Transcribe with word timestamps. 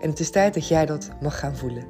En 0.00 0.10
het 0.10 0.20
is 0.20 0.30
tijd 0.30 0.54
dat 0.54 0.68
jij 0.68 0.86
dat 0.86 1.08
mag 1.20 1.38
gaan 1.38 1.56
voelen. 1.56 1.84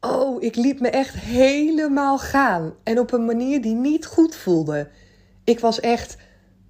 Oh, 0.00 0.42
ik 0.42 0.56
liet 0.56 0.80
me 0.80 0.90
echt 0.90 1.14
helemaal 1.14 2.18
gaan. 2.18 2.74
En 2.82 2.98
op 2.98 3.12
een 3.12 3.24
manier 3.24 3.62
die 3.62 3.74
niet 3.74 4.06
goed 4.06 4.36
voelde. 4.36 4.88
Ik 5.44 5.60
was 5.60 5.80
echt 5.80 6.16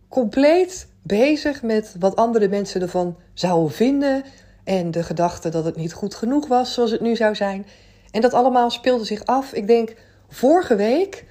compleet 0.09 0.89
bezig 1.03 1.63
met 1.63 1.95
wat 1.99 2.17
andere 2.17 2.49
mensen 2.49 2.81
ervan 2.81 3.17
zouden 3.35 3.73
vinden. 3.73 4.25
En 4.65 4.91
de 4.91 5.03
gedachte 5.03 5.49
dat 5.49 5.65
het 5.65 5.77
niet 5.77 5.93
goed 5.93 6.15
genoeg 6.15 6.47
was 6.47 6.75
zoals 6.75 6.91
het 6.91 7.01
nu 7.01 7.17
zou 7.17 7.35
zijn. 7.35 7.67
En 8.11 8.21
dat 8.21 8.35
allemaal 8.35 8.71
speelde 8.71 9.05
zich 9.05 9.25
af, 9.25 9.53
ik 9.53 9.67
denk, 9.67 9.95
vorige 10.29 10.77
week. 10.77 11.25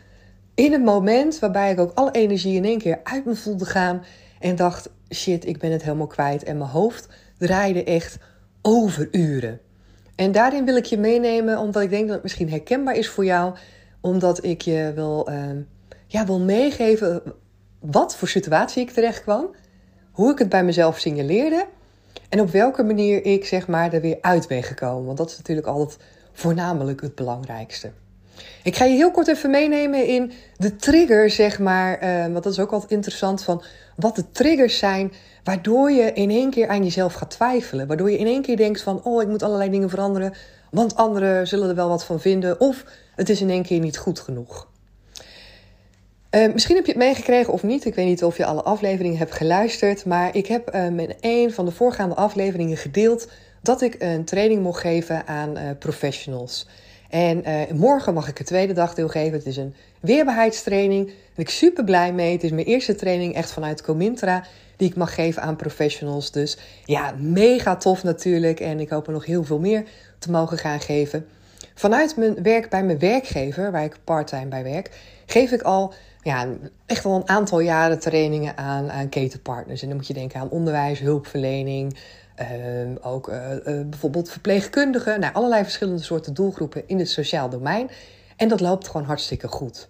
In 0.55 0.73
een 0.73 0.83
moment 0.83 1.39
waarbij 1.39 1.71
ik 1.71 1.79
ook 1.79 1.91
alle 1.93 2.11
energie 2.11 2.55
in 2.55 2.65
één 2.65 2.79
keer 2.79 2.99
uit 3.03 3.25
me 3.25 3.35
voelde 3.35 3.65
gaan. 3.65 4.03
En 4.39 4.55
dacht, 4.55 4.89
shit, 5.13 5.45
ik 5.45 5.59
ben 5.59 5.71
het 5.71 5.83
helemaal 5.83 6.07
kwijt. 6.07 6.43
En 6.43 6.57
mijn 6.57 6.69
hoofd 6.69 7.07
draaide 7.37 7.83
echt 7.83 8.17
over 8.61 9.07
uren. 9.11 9.59
En 10.15 10.31
daarin 10.31 10.65
wil 10.65 10.75
ik 10.75 10.85
je 10.85 10.97
meenemen, 10.97 11.57
omdat 11.59 11.83
ik 11.83 11.89
denk 11.89 12.05
dat 12.05 12.13
het 12.13 12.23
misschien 12.23 12.49
herkenbaar 12.49 12.95
is 12.95 13.09
voor 13.09 13.25
jou. 13.25 13.55
Omdat 14.01 14.43
ik 14.43 14.61
je 14.61 14.91
wil, 14.95 15.29
uh, 15.29 15.49
ja, 16.07 16.25
wil 16.25 16.39
meegeven 16.39 17.21
wat 17.79 18.15
voor 18.15 18.27
situatie 18.27 18.81
ik 18.81 18.91
terecht 18.91 19.21
kwam. 19.21 19.55
Hoe 20.11 20.31
ik 20.31 20.39
het 20.39 20.49
bij 20.49 20.63
mezelf 20.63 20.99
signaleerde. 20.99 21.67
En 22.29 22.39
op 22.39 22.49
welke 22.49 22.83
manier 22.83 23.25
ik 23.25 23.45
zeg 23.45 23.67
maar 23.67 23.93
er 23.93 24.01
weer 24.01 24.17
uit 24.21 24.47
ben 24.47 24.63
gekomen. 24.63 25.05
Want 25.05 25.17
dat 25.17 25.29
is 25.29 25.37
natuurlijk 25.37 25.67
altijd 25.67 25.99
voornamelijk 26.33 27.01
het 27.01 27.15
belangrijkste. 27.15 27.91
Ik 28.63 28.75
ga 28.75 28.85
je 28.85 28.95
heel 28.95 29.11
kort 29.11 29.27
even 29.27 29.49
meenemen 29.49 30.07
in 30.07 30.31
de 30.57 30.75
trigger, 30.75 31.29
zeg 31.29 31.59
maar. 31.59 32.03
Uh, 32.03 32.21
want 32.21 32.43
dat 32.43 32.53
is 32.53 32.59
ook 32.59 32.71
altijd 32.71 32.91
interessant 32.91 33.43
van 33.43 33.63
wat 33.95 34.15
de 34.15 34.31
triggers 34.31 34.77
zijn 34.77 35.11
waardoor 35.43 35.91
je 35.91 36.13
in 36.13 36.29
één 36.29 36.49
keer 36.49 36.67
aan 36.67 36.83
jezelf 36.83 37.13
gaat 37.13 37.29
twijfelen. 37.29 37.87
Waardoor 37.87 38.11
je 38.11 38.17
in 38.17 38.27
één 38.27 38.41
keer 38.41 38.57
denkt 38.57 38.81
van, 38.81 39.03
oh, 39.03 39.21
ik 39.21 39.27
moet 39.27 39.43
allerlei 39.43 39.69
dingen 39.69 39.89
veranderen, 39.89 40.33
want 40.71 40.95
anderen 40.95 41.47
zullen 41.47 41.69
er 41.69 41.75
wel 41.75 41.89
wat 41.89 42.05
van 42.05 42.19
vinden. 42.19 42.59
Of 42.59 42.85
het 43.15 43.29
is 43.29 43.41
in 43.41 43.49
één 43.49 43.63
keer 43.63 43.79
niet 43.79 43.97
goed 43.97 44.19
genoeg. 44.19 44.67
Uh, 46.31 46.53
misschien 46.53 46.75
heb 46.75 46.85
je 46.85 46.91
het 46.91 47.01
meegekregen 47.01 47.53
of 47.53 47.63
niet. 47.63 47.85
Ik 47.85 47.95
weet 47.95 48.05
niet 48.05 48.23
of 48.23 48.37
je 48.37 48.45
alle 48.45 48.63
afleveringen 48.63 49.17
hebt 49.17 49.31
geluisterd. 49.31 50.05
Maar 50.05 50.35
ik 50.35 50.47
heb 50.47 50.75
uh, 50.75 50.85
in 50.85 51.13
een 51.21 51.53
van 51.53 51.65
de 51.65 51.71
voorgaande 51.71 52.15
afleveringen 52.15 52.77
gedeeld 52.77 53.29
dat 53.61 53.81
ik 53.81 53.95
een 53.99 54.25
training 54.25 54.61
mocht 54.61 54.81
geven 54.81 55.27
aan 55.27 55.77
professionals. 55.79 56.67
En 57.09 57.43
morgen 57.75 58.13
mag 58.13 58.27
ik 58.27 58.39
een 58.39 58.45
tweede 58.45 58.73
dagdeel 58.73 59.07
geven. 59.07 59.33
Het 59.33 59.45
is 59.45 59.57
een 59.57 59.75
weerbaarheidstraining. 59.99 61.05
Daar 61.05 61.15
ben 61.35 61.45
ik 61.45 61.49
super 61.49 61.83
blij 61.83 62.13
mee. 62.13 62.31
Het 62.31 62.43
is 62.43 62.51
mijn 62.51 62.65
eerste 62.65 62.95
training 62.95 63.33
echt 63.33 63.51
vanuit 63.51 63.81
Comintra 63.81 64.43
die 64.77 64.89
ik 64.89 64.95
mag 64.95 65.15
geven 65.15 65.41
aan 65.41 65.55
professionals. 65.55 66.31
Dus 66.31 66.57
ja, 66.85 67.13
mega 67.17 67.75
tof 67.75 68.03
natuurlijk. 68.03 68.59
En 68.59 68.79
ik 68.79 68.89
hoop 68.89 69.07
er 69.07 69.13
nog 69.13 69.25
heel 69.25 69.43
veel 69.43 69.59
meer 69.59 69.83
te 70.19 70.31
mogen 70.31 70.57
gaan 70.57 70.79
geven. 70.79 71.25
Vanuit 71.75 72.17
mijn 72.17 72.43
werk 72.43 72.69
bij 72.69 72.83
mijn 72.83 72.99
werkgever, 72.99 73.71
waar 73.71 73.83
ik 73.83 73.97
parttime 74.03 74.47
bij 74.47 74.63
werk, 74.63 74.89
geef 75.25 75.51
ik 75.51 75.61
al 75.61 75.93
ja, 76.21 76.47
echt 76.85 77.05
al 77.05 77.15
een 77.15 77.29
aantal 77.29 77.59
jaren 77.59 77.99
trainingen 77.99 78.57
aan, 78.57 78.91
aan 78.91 79.09
ketenpartners. 79.09 79.81
En 79.81 79.87
dan 79.87 79.97
moet 79.97 80.07
je 80.07 80.13
denken 80.13 80.39
aan 80.39 80.49
onderwijs, 80.49 80.99
hulpverlening, 80.99 81.97
uh, 82.41 82.95
ook 83.01 83.29
uh, 83.29 83.51
uh, 83.51 83.59
bijvoorbeeld 83.65 84.29
verpleegkundigen. 84.29 85.19
Nou, 85.19 85.33
allerlei 85.33 85.63
verschillende 85.63 86.01
soorten 86.01 86.33
doelgroepen 86.33 86.87
in 86.87 86.99
het 86.99 87.09
sociaal 87.09 87.49
domein. 87.49 87.89
En 88.35 88.47
dat 88.47 88.59
loopt 88.59 88.87
gewoon 88.87 89.07
hartstikke 89.07 89.47
goed. 89.47 89.89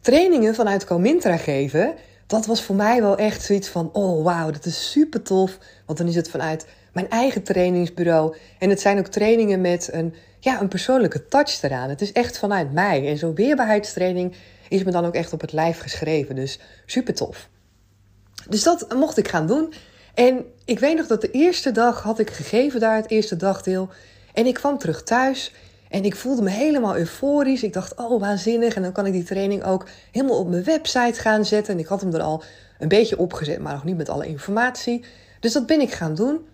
Trainingen 0.00 0.54
vanuit 0.54 0.84
Comintra 0.84 1.36
geven, 1.36 1.94
dat 2.26 2.46
was 2.46 2.62
voor 2.62 2.76
mij 2.76 3.00
wel 3.00 3.16
echt 3.16 3.42
zoiets 3.42 3.68
van: 3.68 3.90
oh 3.92 4.24
wauw, 4.24 4.50
dat 4.50 4.64
is 4.64 4.90
super 4.90 5.22
tof. 5.22 5.58
Want 5.86 5.98
dan 5.98 6.08
is 6.08 6.14
het 6.14 6.30
vanuit 6.30 6.66
mijn 6.92 7.10
eigen 7.10 7.42
trainingsbureau. 7.42 8.36
En 8.58 8.70
het 8.70 8.80
zijn 8.80 8.98
ook 8.98 9.06
trainingen 9.06 9.60
met 9.60 9.88
een, 9.92 10.14
ja, 10.40 10.60
een 10.60 10.68
persoonlijke 10.68 11.26
touch 11.26 11.62
eraan. 11.62 11.88
Het 11.88 12.00
is 12.00 12.12
echt 12.12 12.38
vanuit 12.38 12.72
mij. 12.72 13.08
En 13.08 13.18
zo'n 13.18 13.34
weerbaarheidstraining 13.34 14.34
is 14.68 14.84
me 14.84 14.90
dan 14.90 15.04
ook 15.04 15.14
echt 15.14 15.32
op 15.32 15.40
het 15.40 15.52
lijf 15.52 15.80
geschreven. 15.80 16.34
Dus 16.34 16.58
super 16.86 17.14
tof. 17.14 17.48
Dus 18.48 18.62
dat 18.62 18.94
mocht 18.94 19.16
ik 19.16 19.28
gaan 19.28 19.46
doen. 19.46 19.72
En 20.14 20.44
ik 20.64 20.78
weet 20.78 20.96
nog 20.96 21.06
dat 21.06 21.20
de 21.20 21.30
eerste 21.30 21.72
dag 21.72 22.02
had 22.02 22.18
ik 22.18 22.30
gegeven 22.30 22.80
daar, 22.80 22.96
het 22.96 23.10
eerste 23.10 23.36
dagdeel. 23.36 23.88
En 24.32 24.46
ik 24.46 24.54
kwam 24.54 24.78
terug 24.78 25.02
thuis 25.02 25.52
en 25.88 26.04
ik 26.04 26.16
voelde 26.16 26.42
me 26.42 26.50
helemaal 26.50 26.96
euforisch. 26.96 27.62
Ik 27.62 27.72
dacht, 27.72 27.94
oh 27.96 28.20
waanzinnig. 28.20 28.74
En 28.74 28.82
dan 28.82 28.92
kan 28.92 29.06
ik 29.06 29.12
die 29.12 29.22
training 29.22 29.64
ook 29.64 29.86
helemaal 30.10 30.38
op 30.38 30.48
mijn 30.48 30.64
website 30.64 31.20
gaan 31.20 31.44
zetten. 31.44 31.74
En 31.74 31.80
ik 31.80 31.86
had 31.86 32.00
hem 32.00 32.14
er 32.14 32.22
al 32.22 32.42
een 32.78 32.88
beetje 32.88 33.18
opgezet, 33.18 33.58
maar 33.58 33.72
nog 33.72 33.84
niet 33.84 33.96
met 33.96 34.08
alle 34.08 34.26
informatie. 34.26 35.04
Dus 35.40 35.52
dat 35.52 35.66
ben 35.66 35.80
ik 35.80 35.92
gaan 35.92 36.14
doen. 36.14 36.46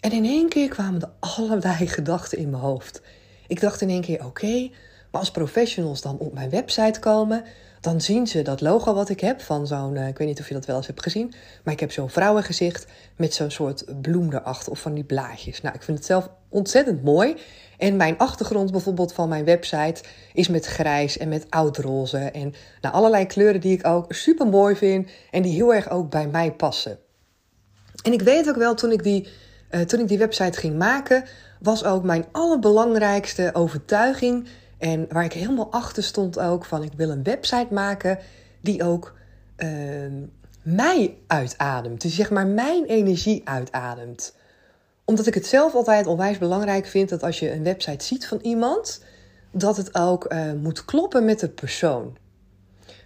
En 0.00 0.12
in 0.12 0.24
één 0.24 0.48
keer 0.48 0.68
kwamen 0.68 1.00
er 1.00 1.10
allerlei 1.20 1.86
gedachten 1.96 2.38
in 2.38 2.50
mijn 2.50 2.62
hoofd. 2.62 3.00
Ik 3.46 3.60
dacht 3.60 3.80
in 3.80 3.90
één 3.90 4.00
keer, 4.00 4.24
oké, 4.24 4.70
als 5.18 5.30
professionals 5.30 6.00
dan 6.00 6.18
op 6.18 6.34
mijn 6.34 6.50
website 6.50 7.00
komen, 7.00 7.44
dan 7.80 8.00
zien 8.00 8.26
ze 8.26 8.42
dat 8.42 8.60
logo 8.60 8.94
wat 8.94 9.08
ik 9.08 9.20
heb 9.20 9.40
van 9.40 9.66
zo'n, 9.66 9.94
uh, 9.94 10.08
ik 10.08 10.18
weet 10.18 10.28
niet 10.28 10.40
of 10.40 10.48
je 10.48 10.54
dat 10.54 10.64
wel 10.64 10.76
eens 10.76 10.86
hebt 10.86 11.02
gezien, 11.02 11.34
maar 11.64 11.74
ik 11.74 11.80
heb 11.80 11.92
zo'n 11.92 12.10
vrouwengezicht 12.10 12.86
met 13.16 13.34
zo'n 13.34 13.50
soort 13.50 13.84
bloem 14.02 14.32
erachter 14.32 14.72
of 14.72 14.80
van 14.80 14.94
die 14.94 15.04
blaadjes. 15.04 15.60
Nou, 15.60 15.74
ik 15.74 15.82
vind 15.82 15.98
het 15.98 16.06
zelf 16.06 16.30
ontzettend 16.48 17.02
mooi. 17.04 17.36
En 17.78 17.96
mijn 17.96 18.18
achtergrond 18.18 18.70
bijvoorbeeld 18.70 19.12
van 19.12 19.28
mijn 19.28 19.44
website 19.44 20.02
is 20.32 20.48
met 20.48 20.66
grijs 20.66 21.18
en 21.18 21.28
met 21.28 21.46
oudroze 21.50 22.18
en 22.18 22.54
nou, 22.80 22.94
allerlei 22.94 23.26
kleuren 23.26 23.60
die 23.60 23.78
ik 23.78 23.86
ook 23.86 24.12
super 24.12 24.46
mooi 24.46 24.76
vind 24.76 25.10
en 25.30 25.42
die 25.42 25.52
heel 25.52 25.74
erg 25.74 25.90
ook 25.90 26.10
bij 26.10 26.26
mij 26.26 26.52
passen. 26.52 26.98
En 28.02 28.12
ik 28.12 28.22
weet 28.22 28.48
ook 28.48 28.56
wel 28.56 28.74
toen 28.74 28.92
ik 28.92 29.02
die, 29.02 29.28
uh, 29.70 29.80
toen 29.80 30.00
ik 30.00 30.08
die 30.08 30.18
website 30.18 30.58
ging 30.58 30.78
maken, 30.78 31.24
was 31.60 31.84
ook 31.84 32.02
mijn 32.02 32.24
allerbelangrijkste 32.32 33.50
overtuiging 33.52 34.48
en 34.78 35.06
waar 35.08 35.24
ik 35.24 35.32
helemaal 35.32 35.72
achter 35.72 36.02
stond 36.02 36.38
ook 36.38 36.64
van 36.64 36.82
ik 36.82 36.92
wil 36.96 37.10
een 37.10 37.22
website 37.22 37.74
maken 37.74 38.18
die 38.60 38.84
ook 38.84 39.14
uh, 39.56 39.68
mij 40.62 41.16
uitademt. 41.26 42.00
Dus 42.00 42.14
zeg 42.14 42.30
maar 42.30 42.46
mijn 42.46 42.84
energie 42.84 43.40
uitademt. 43.44 44.36
Omdat 45.04 45.26
ik 45.26 45.34
het 45.34 45.46
zelf 45.46 45.74
altijd 45.74 46.06
onwijs 46.06 46.38
belangrijk 46.38 46.86
vind 46.86 47.08
dat 47.08 47.22
als 47.22 47.38
je 47.38 47.52
een 47.52 47.62
website 47.62 48.04
ziet 48.04 48.26
van 48.26 48.38
iemand, 48.42 49.04
dat 49.50 49.76
het 49.76 49.94
ook 49.94 50.32
uh, 50.32 50.52
moet 50.52 50.84
kloppen 50.84 51.24
met 51.24 51.40
de 51.40 51.48
persoon. 51.48 52.16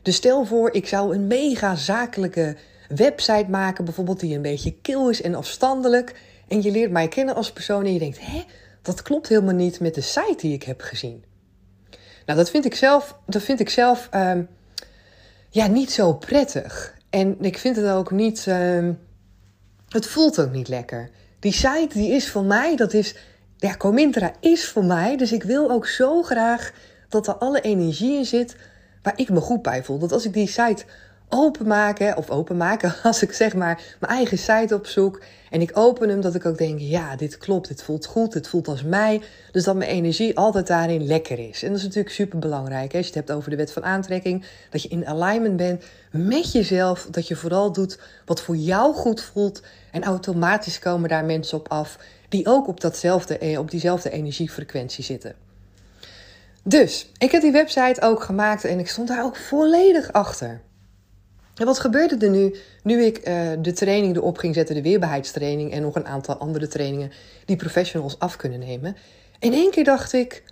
Dus 0.02 0.16
stel 0.16 0.44
voor, 0.44 0.72
ik 0.72 0.86
zou 0.86 1.14
een 1.14 1.26
mega 1.26 1.76
zakelijke 1.76 2.56
website 2.88 3.46
maken, 3.48 3.84
bijvoorbeeld 3.84 4.20
die 4.20 4.34
een 4.34 4.42
beetje 4.42 4.74
kil 4.82 5.10
is 5.10 5.22
en 5.22 5.34
afstandelijk. 5.34 6.20
En 6.48 6.62
je 6.62 6.70
leert 6.70 6.90
mij 6.90 7.08
kennen 7.08 7.34
als 7.34 7.52
persoon 7.52 7.84
en 7.84 7.92
je 7.92 7.98
denkt, 7.98 8.20
hè, 8.20 8.44
dat 8.82 9.02
klopt 9.02 9.28
helemaal 9.28 9.54
niet 9.54 9.80
met 9.80 9.94
de 9.94 10.00
site 10.00 10.36
die 10.36 10.52
ik 10.52 10.62
heb 10.62 10.80
gezien. 10.80 11.24
Nou, 12.30 12.42
dat 12.42 12.50
vind 12.50 12.64
ik 12.64 12.74
zelf, 12.74 13.18
dat 13.26 13.42
vind 13.42 13.60
ik 13.60 13.70
zelf 13.70 14.08
um, 14.14 14.48
ja, 15.48 15.66
niet 15.66 15.92
zo 15.92 16.14
prettig. 16.14 16.94
En 17.08 17.36
ik 17.40 17.58
vind 17.58 17.76
het 17.76 17.86
ook 17.86 18.10
niet. 18.10 18.46
Um, 18.48 18.98
het 19.88 20.06
voelt 20.06 20.40
ook 20.40 20.52
niet 20.52 20.68
lekker. 20.68 21.10
Die 21.38 21.52
site 21.52 21.88
die 21.88 22.10
is 22.10 22.30
voor 22.30 22.44
mij, 22.44 22.76
dat 22.76 22.92
is. 22.92 23.14
Ja, 23.56 23.76
Comintra 23.76 24.32
is 24.40 24.68
voor 24.68 24.84
mij. 24.84 25.16
Dus 25.16 25.32
ik 25.32 25.42
wil 25.42 25.70
ook 25.70 25.86
zo 25.86 26.22
graag 26.22 26.72
dat 27.08 27.26
er 27.26 27.34
alle 27.34 27.60
energie 27.60 28.16
in 28.18 28.24
zit 28.24 28.56
waar 29.02 29.18
ik 29.18 29.28
me 29.28 29.40
goed 29.40 29.62
bij 29.62 29.84
voel. 29.84 29.98
Dat 29.98 30.12
als 30.12 30.24
ik 30.24 30.32
die 30.32 30.48
site 30.48 30.84
openmaken, 31.30 32.16
of 32.16 32.30
openmaken, 32.30 32.94
als 33.02 33.22
ik 33.22 33.32
zeg 33.32 33.54
maar 33.54 33.82
mijn 34.00 34.12
eigen 34.12 34.38
site 34.38 34.74
opzoek 34.74 35.20
en 35.50 35.60
ik 35.60 35.70
open 35.74 36.08
hem, 36.08 36.20
dat 36.20 36.34
ik 36.34 36.46
ook 36.46 36.58
denk, 36.58 36.78
ja, 36.80 37.16
dit 37.16 37.38
klopt, 37.38 37.68
dit 37.68 37.82
voelt 37.82 38.06
goed, 38.06 38.32
dit 38.32 38.48
voelt 38.48 38.68
als 38.68 38.82
mij. 38.82 39.20
Dus 39.52 39.64
dat 39.64 39.76
mijn 39.76 39.90
energie 39.90 40.36
altijd 40.36 40.66
daarin 40.66 41.06
lekker 41.06 41.38
is. 41.48 41.62
En 41.62 41.68
dat 41.68 41.78
is 41.78 41.84
natuurlijk 41.84 42.14
super 42.14 42.38
belangrijk. 42.38 42.94
Als 42.94 43.06
je 43.06 43.12
het 43.12 43.14
hebt 43.14 43.30
over 43.30 43.50
de 43.50 43.56
wet 43.56 43.72
van 43.72 43.84
aantrekking, 43.84 44.44
dat 44.70 44.82
je 44.82 44.88
in 44.88 45.06
alignment 45.06 45.56
bent 45.56 45.84
met 46.10 46.52
jezelf, 46.52 47.08
dat 47.10 47.28
je 47.28 47.36
vooral 47.36 47.72
doet 47.72 47.98
wat 48.24 48.40
voor 48.40 48.56
jou 48.56 48.94
goed 48.94 49.22
voelt. 49.22 49.62
En 49.90 50.04
automatisch 50.04 50.78
komen 50.78 51.08
daar 51.08 51.24
mensen 51.24 51.58
op 51.58 51.68
af 51.68 51.98
die 52.28 52.46
ook 52.46 52.68
op, 52.68 52.80
datzelfde, 52.80 53.38
eh, 53.38 53.58
op 53.58 53.70
diezelfde 53.70 54.10
energiefrequentie 54.10 55.04
zitten. 55.04 55.34
Dus 56.62 57.10
ik 57.18 57.30
heb 57.30 57.42
die 57.42 57.52
website 57.52 58.00
ook 58.00 58.22
gemaakt 58.22 58.64
en 58.64 58.78
ik 58.78 58.88
stond 58.88 59.08
daar 59.08 59.24
ook 59.24 59.36
volledig 59.36 60.12
achter. 60.12 60.60
En 61.60 61.66
wat 61.66 61.78
gebeurde 61.78 62.26
er 62.26 62.30
nu, 62.30 62.54
nu 62.82 63.02
ik 63.04 63.28
uh, 63.28 63.50
de 63.58 63.72
training 63.72 64.16
erop 64.16 64.38
ging 64.38 64.54
zetten, 64.54 64.74
de 64.74 64.82
weerbaarheidstraining 64.82 65.72
en 65.72 65.82
nog 65.82 65.94
een 65.94 66.06
aantal 66.06 66.36
andere 66.36 66.68
trainingen 66.68 67.12
die 67.44 67.56
professionals 67.56 68.18
af 68.18 68.36
kunnen 68.36 68.58
nemen? 68.58 68.96
In 69.38 69.52
één 69.52 69.70
keer 69.70 69.84
dacht 69.84 70.12
ik, 70.12 70.42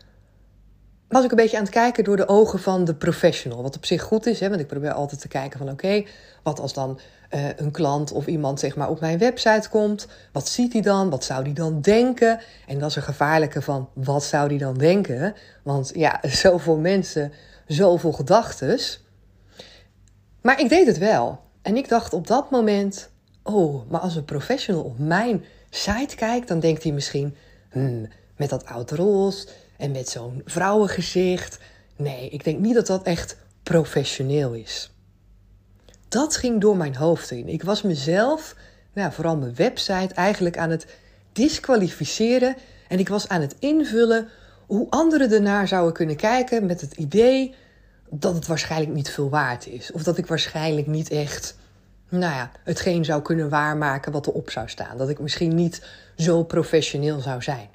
was 1.09 1.25
ik 1.25 1.31
een 1.31 1.37
beetje 1.37 1.57
aan 1.57 1.63
het 1.63 1.73
kijken 1.73 2.05
door 2.05 2.17
de 2.17 2.29
ogen 2.29 2.59
van 2.59 2.85
de 2.85 2.95
professional. 2.95 3.63
Wat 3.63 3.77
op 3.77 3.87
zich 3.87 4.03
goed 4.03 4.27
is, 4.27 4.41
hè, 4.41 4.49
want 4.49 4.61
ik 4.61 4.67
probeer 4.67 4.93
altijd 4.93 5.21
te 5.21 5.29
kijken 5.29 5.59
van 5.59 5.71
oké, 5.71 6.05
wat 6.43 6.61
als 6.61 6.73
dan 6.73 7.01
uh, 7.35 7.41
een 7.57 7.71
klant 7.71 8.13
of 8.13 8.27
iemand 8.27 8.61
zeg 8.61 8.77
maar 8.77 8.89
op 8.89 9.01
mijn 9.01 9.19
website 9.19 9.69
komt, 9.69 10.07
wat 10.33 10.49
ziet 10.49 10.73
hij 10.73 10.83
dan? 10.83 11.11
Wat 11.11 11.25
zou 11.25 11.43
hij 11.43 11.53
dan 11.53 11.81
denken? 11.81 12.41
En 12.67 12.79
dat 12.79 12.91
is 12.91 12.97
een 12.97 13.03
gevaarlijke 13.03 13.63
van 13.63 13.89
wat 13.93 14.25
zou 14.25 14.49
hij 14.49 14.59
dan 14.59 14.79
denken? 14.79 15.35
Want 15.63 15.91
ja, 15.95 16.21
zoveel 16.43 16.77
mensen, 16.77 17.33
zoveel 17.67 18.13
gedachtes. 18.13 19.01
Maar 20.41 20.61
ik 20.61 20.69
deed 20.69 20.87
het 20.87 20.99
wel. 20.99 21.41
En 21.63 21.77
ik 21.77 21.89
dacht 21.89 22.13
op 22.13 22.27
dat 22.27 22.51
moment: 22.51 23.09
oh, 23.43 23.91
maar 23.91 24.01
als 24.01 24.17
een 24.17 24.25
professional 24.25 24.83
op 24.83 24.99
mijn 24.99 25.45
site 25.71 26.17
kijkt, 26.17 26.49
dan 26.49 26.61
denkt 26.61 26.83
hij 26.83 26.93
misschien: 26.93 27.37
hmm, 27.71 28.09
met 28.37 28.51
dat 28.51 28.67
oud 28.67 28.91
roze 28.91 29.47
en 29.77 29.91
met 29.91 30.09
zo'n 30.09 30.43
vrouwengezicht. 30.45 31.59
Nee, 31.97 32.29
ik 32.29 32.45
denk 32.45 32.59
niet 32.59 32.75
dat 32.75 32.87
dat 32.87 33.03
echt 33.03 33.37
professioneel 33.63 34.53
is. 34.53 34.91
Dat 36.09 36.37
ging 36.37 36.61
door 36.61 36.77
mijn 36.77 36.97
hoofd 36.97 37.31
in. 37.31 37.49
Ik 37.49 37.63
was 37.63 37.83
mezelf, 37.83 38.55
nou, 38.93 39.13
vooral 39.13 39.37
mijn 39.37 39.55
website, 39.55 40.15
eigenlijk 40.15 40.59
aan 40.59 40.71
het 40.71 40.87
disqualificeren. 41.33 42.57
En 42.89 42.99
ik 42.99 43.09
was 43.09 43.29
aan 43.29 43.41
het 43.41 43.57
invullen 43.59 44.29
hoe 44.67 44.87
anderen 44.91 45.33
ernaar 45.33 45.69
zouden 45.69 45.93
kunnen 45.93 46.17
kijken 46.17 46.67
met 46.67 46.81
het 46.81 46.93
idee 46.93 47.55
dat 48.11 48.35
het 48.35 48.47
waarschijnlijk 48.47 48.93
niet 48.93 49.11
veel 49.11 49.29
waard 49.29 49.67
is. 49.67 49.93
Of 49.93 50.03
dat 50.03 50.19
ik 50.19 50.27
waarschijnlijk 50.27 50.87
niet 50.87 51.11
echt, 51.11 51.57
nou 52.09 52.35
ja, 52.35 52.51
hetgeen 52.65 53.05
zou 53.05 53.23
kunnen 53.23 53.49
waarmaken 53.49 54.13
wat 54.13 54.27
erop 54.27 54.51
zou 54.51 54.69
staan. 54.69 54.99
Dat 54.99 55.09
ik 55.09 55.19
misschien 55.19 55.55
niet 55.55 55.87
zo 56.17 56.45
professioneel 56.45 57.21
zou 57.21 57.43
zijn. 57.43 57.69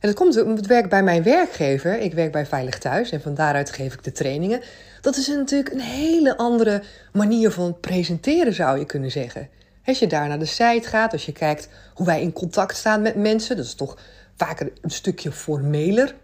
En 0.00 0.08
dat 0.08 0.14
komt 0.14 0.34
het 0.34 0.66
werk 0.66 0.88
bij 0.88 1.02
mijn 1.02 1.22
werkgever. 1.22 2.00
Ik 2.00 2.14
werk 2.14 2.32
bij 2.32 2.46
Veilig 2.46 2.78
Thuis 2.78 3.10
en 3.10 3.20
van 3.20 3.34
daaruit 3.34 3.70
geef 3.70 3.94
ik 3.94 4.04
de 4.04 4.12
trainingen. 4.12 4.60
Dat 5.00 5.16
is 5.16 5.26
natuurlijk 5.26 5.72
een 5.72 5.80
hele 5.80 6.36
andere 6.36 6.82
manier 7.12 7.50
van 7.50 7.80
presenteren, 7.80 8.52
zou 8.52 8.78
je 8.78 8.84
kunnen 8.84 9.10
zeggen. 9.10 9.48
Als 9.84 9.98
je 9.98 10.06
daar 10.06 10.28
naar 10.28 10.38
de 10.38 10.44
site 10.44 10.88
gaat, 10.88 11.12
als 11.12 11.26
je 11.26 11.32
kijkt 11.32 11.68
hoe 11.94 12.06
wij 12.06 12.22
in 12.22 12.32
contact 12.32 12.76
staan 12.76 13.02
met 13.02 13.14
mensen, 13.14 13.56
dat 13.56 13.64
is 13.64 13.74
toch 13.74 13.98
vaker 14.36 14.72
een 14.80 14.90
stukje 14.90 15.32
formeler. 15.32 16.14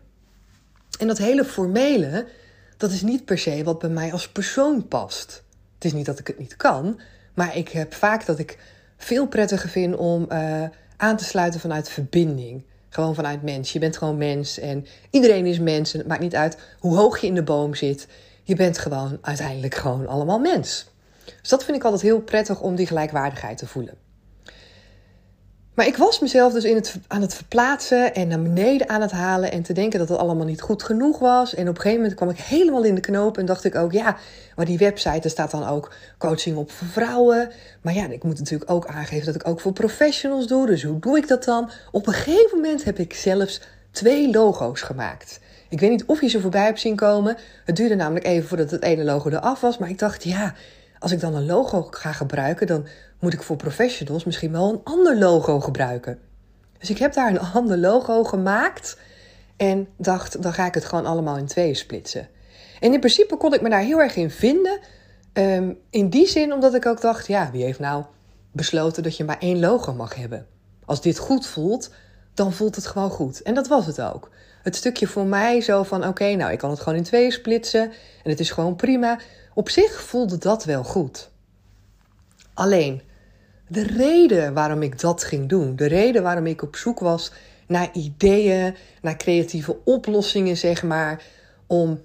En 0.98 1.06
dat 1.06 1.18
hele 1.18 1.44
formele, 1.44 2.26
dat 2.76 2.90
is 2.90 3.02
niet 3.02 3.24
per 3.24 3.38
se 3.38 3.64
wat 3.64 3.78
bij 3.78 3.90
mij 3.90 4.12
als 4.12 4.28
persoon 4.28 4.88
past. 4.88 5.42
Het 5.74 5.84
is 5.84 5.92
niet 5.92 6.06
dat 6.06 6.18
ik 6.18 6.26
het 6.26 6.38
niet 6.38 6.56
kan, 6.56 7.00
maar 7.34 7.56
ik 7.56 7.68
heb 7.68 7.94
vaak 7.94 8.26
dat 8.26 8.38
ik 8.38 8.58
veel 8.96 9.26
prettiger 9.26 9.68
vind 9.68 9.96
om 9.96 10.26
uh, 10.32 10.62
aan 10.96 11.16
te 11.16 11.24
sluiten 11.24 11.60
vanuit 11.60 11.88
verbinding. 11.88 12.64
Gewoon 12.88 13.14
vanuit 13.14 13.42
mens. 13.42 13.72
Je 13.72 13.78
bent 13.78 13.96
gewoon 13.96 14.16
mens 14.16 14.58
en 14.58 14.86
iedereen 15.10 15.46
is 15.46 15.58
mens. 15.58 15.92
En 15.92 15.98
het 15.98 16.08
maakt 16.08 16.20
niet 16.20 16.34
uit 16.34 16.58
hoe 16.78 16.96
hoog 16.96 17.20
je 17.20 17.26
in 17.26 17.34
de 17.34 17.42
boom 17.42 17.74
zit. 17.74 18.06
Je 18.42 18.54
bent 18.54 18.78
gewoon 18.78 19.18
uiteindelijk 19.20 19.74
gewoon 19.74 20.06
allemaal 20.06 20.38
mens. 20.38 20.86
Dus 21.40 21.48
dat 21.48 21.64
vind 21.64 21.76
ik 21.76 21.84
altijd 21.84 22.02
heel 22.02 22.20
prettig 22.20 22.60
om 22.60 22.74
die 22.74 22.86
gelijkwaardigheid 22.86 23.58
te 23.58 23.66
voelen. 23.66 23.94
Maar 25.74 25.86
ik 25.86 25.96
was 25.96 26.20
mezelf 26.20 26.52
dus 26.52 26.64
in 26.64 26.74
het, 26.74 26.96
aan 27.06 27.20
het 27.20 27.34
verplaatsen 27.34 28.14
en 28.14 28.28
naar 28.28 28.42
beneden 28.42 28.88
aan 28.88 29.00
het 29.00 29.10
halen 29.10 29.52
en 29.52 29.62
te 29.62 29.72
denken 29.72 29.98
dat 29.98 30.08
het 30.08 30.18
allemaal 30.18 30.46
niet 30.46 30.60
goed 30.60 30.82
genoeg 30.82 31.18
was. 31.18 31.54
En 31.54 31.62
op 31.62 31.74
een 31.74 31.80
gegeven 31.80 31.96
moment 31.96 32.14
kwam 32.14 32.30
ik 32.30 32.38
helemaal 32.38 32.84
in 32.84 32.94
de 32.94 33.00
knoop 33.00 33.38
en 33.38 33.46
dacht 33.46 33.64
ik 33.64 33.74
ook, 33.74 33.92
ja, 33.92 34.16
maar 34.56 34.66
die 34.66 34.78
website, 34.78 35.20
er 35.20 35.30
staat 35.30 35.50
dan 35.50 35.68
ook 35.68 35.92
coaching 36.18 36.56
op 36.56 36.70
voor 36.70 36.86
vrouwen. 36.86 37.50
Maar 37.80 37.94
ja, 37.94 38.06
ik 38.08 38.22
moet 38.22 38.38
natuurlijk 38.38 38.70
ook 38.70 38.86
aangeven 38.86 39.26
dat 39.26 39.34
ik 39.34 39.46
ook 39.46 39.60
voor 39.60 39.72
professionals 39.72 40.46
doe. 40.46 40.66
Dus 40.66 40.82
hoe 40.82 40.98
doe 40.98 41.16
ik 41.16 41.28
dat 41.28 41.44
dan? 41.44 41.70
Op 41.90 42.06
een 42.06 42.12
gegeven 42.12 42.58
moment 42.60 42.84
heb 42.84 42.98
ik 42.98 43.14
zelfs 43.14 43.60
twee 43.90 44.30
logo's 44.30 44.80
gemaakt. 44.80 45.40
Ik 45.68 45.80
weet 45.80 45.90
niet 45.90 46.04
of 46.04 46.20
je 46.20 46.28
ze 46.28 46.40
voorbij 46.40 46.64
hebt 46.64 46.80
zien 46.80 46.96
komen. 46.96 47.36
Het 47.64 47.76
duurde 47.76 47.94
namelijk 47.94 48.26
even 48.26 48.48
voordat 48.48 48.70
het 48.70 48.82
ene 48.82 49.04
logo 49.04 49.30
eraf 49.30 49.60
was. 49.60 49.78
Maar 49.78 49.88
ik 49.88 49.98
dacht, 49.98 50.24
ja, 50.24 50.54
als 51.04 51.12
ik 51.12 51.20
dan 51.20 51.34
een 51.34 51.46
logo 51.46 51.86
ga 51.90 52.12
gebruiken, 52.12 52.66
dan 52.66 52.86
moet 53.20 53.32
ik 53.32 53.42
voor 53.42 53.56
professionals 53.56 54.24
misschien 54.24 54.52
wel 54.52 54.72
een 54.72 54.80
ander 54.84 55.18
logo 55.18 55.60
gebruiken. 55.60 56.18
Dus 56.78 56.90
ik 56.90 56.98
heb 56.98 57.12
daar 57.12 57.30
een 57.30 57.40
ander 57.60 57.78
logo 57.78 58.24
gemaakt 58.24 58.98
en 59.56 59.88
dacht, 59.96 60.42
dan 60.42 60.52
ga 60.52 60.66
ik 60.66 60.74
het 60.74 60.84
gewoon 60.84 61.06
allemaal 61.06 61.36
in 61.36 61.46
tweeën 61.46 61.76
splitsen. 61.76 62.28
En 62.80 62.92
in 62.92 62.98
principe 62.98 63.36
kon 63.36 63.54
ik 63.54 63.60
me 63.60 63.68
daar 63.68 63.80
heel 63.80 64.00
erg 64.00 64.16
in 64.16 64.30
vinden. 64.30 64.78
Ehm, 65.32 65.72
in 65.90 66.08
die 66.08 66.26
zin 66.26 66.52
omdat 66.52 66.74
ik 66.74 66.86
ook 66.86 67.00
dacht, 67.00 67.26
ja, 67.26 67.50
wie 67.50 67.64
heeft 67.64 67.78
nou 67.78 68.04
besloten 68.52 69.02
dat 69.02 69.16
je 69.16 69.24
maar 69.24 69.38
één 69.38 69.60
logo 69.60 69.92
mag 69.92 70.14
hebben? 70.14 70.46
Als 70.84 71.00
dit 71.00 71.18
goed 71.18 71.46
voelt, 71.46 71.90
dan 72.34 72.52
voelt 72.52 72.76
het 72.76 72.86
gewoon 72.86 73.10
goed. 73.10 73.42
En 73.42 73.54
dat 73.54 73.68
was 73.68 73.86
het 73.86 74.00
ook. 74.00 74.30
Het 74.62 74.76
stukje 74.76 75.06
voor 75.06 75.26
mij 75.26 75.60
zo 75.60 75.82
van, 75.82 76.06
oké, 76.06 76.34
nou, 76.34 76.52
ik 76.52 76.58
kan 76.58 76.70
het 76.70 76.80
gewoon 76.80 76.98
in 76.98 77.04
tweeën 77.04 77.32
splitsen 77.32 77.82
en 78.22 78.30
het 78.30 78.40
is 78.40 78.50
gewoon 78.50 78.76
prima. 78.76 79.18
Op 79.54 79.68
zich 79.68 80.02
voelde 80.02 80.38
dat 80.38 80.64
wel 80.64 80.84
goed. 80.84 81.30
Alleen, 82.54 83.02
de 83.68 83.82
reden 83.82 84.54
waarom 84.54 84.82
ik 84.82 85.00
dat 85.00 85.24
ging 85.24 85.48
doen, 85.48 85.76
de 85.76 85.86
reden 85.86 86.22
waarom 86.22 86.46
ik 86.46 86.62
op 86.62 86.76
zoek 86.76 86.98
was 86.98 87.32
naar 87.66 87.92
ideeën, 87.92 88.76
naar 89.02 89.16
creatieve 89.16 89.76
oplossingen, 89.84 90.56
zeg 90.56 90.82
maar, 90.82 91.22
om 91.66 92.00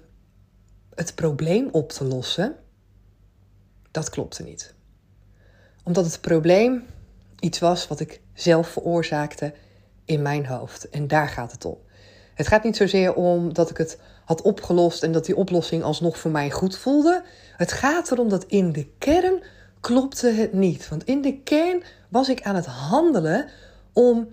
het 0.94 1.14
probleem 1.14 1.68
op 1.72 1.90
te 1.92 2.04
lossen, 2.04 2.56
dat 3.90 4.10
klopte 4.10 4.42
niet. 4.42 4.74
Omdat 5.84 6.04
het 6.04 6.20
probleem 6.20 6.84
iets 7.40 7.58
was 7.58 7.88
wat 7.88 8.00
ik 8.00 8.20
zelf 8.34 8.68
veroorzaakte 8.68 9.54
in 10.04 10.22
mijn 10.22 10.46
hoofd. 10.46 10.88
En 10.88 11.08
daar 11.08 11.28
gaat 11.28 11.52
het 11.52 11.64
om. 11.64 11.78
Het 12.34 12.46
gaat 12.46 12.64
niet 12.64 12.76
zozeer 12.76 13.14
om 13.14 13.52
dat 13.52 13.70
ik 13.70 13.76
het 13.76 13.98
had 14.30 14.42
opgelost 14.42 15.02
en 15.02 15.12
dat 15.12 15.24
die 15.24 15.36
oplossing 15.36 15.82
alsnog 15.82 16.18
voor 16.18 16.30
mij 16.30 16.50
goed 16.50 16.78
voelde. 16.78 17.22
Het 17.56 17.72
gaat 17.72 18.10
erom 18.10 18.28
dat 18.28 18.44
in 18.44 18.72
de 18.72 18.86
kern 18.98 19.42
klopte 19.80 20.28
het 20.28 20.52
niet. 20.52 20.88
Want 20.88 21.04
in 21.04 21.22
de 21.22 21.40
kern 21.42 21.82
was 22.08 22.28
ik 22.28 22.42
aan 22.42 22.54
het 22.54 22.66
handelen 22.66 23.48
om 23.92 24.28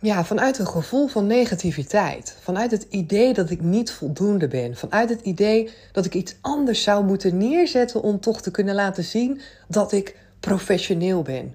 ja, 0.00 0.24
vanuit 0.24 0.58
een 0.58 0.66
gevoel 0.66 1.06
van 1.06 1.26
negativiteit. 1.26 2.36
Vanuit 2.40 2.70
het 2.70 2.86
idee 2.88 3.34
dat 3.34 3.50
ik 3.50 3.60
niet 3.60 3.90
voldoende 3.90 4.48
ben. 4.48 4.76
Vanuit 4.76 5.08
het 5.08 5.20
idee 5.20 5.70
dat 5.92 6.04
ik 6.04 6.14
iets 6.14 6.36
anders 6.40 6.82
zou 6.82 7.04
moeten 7.04 7.36
neerzetten 7.36 8.02
om 8.02 8.20
toch 8.20 8.42
te 8.42 8.50
kunnen 8.50 8.74
laten 8.74 9.04
zien 9.04 9.40
dat 9.68 9.92
ik 9.92 10.16
professioneel 10.40 11.22
ben. 11.22 11.54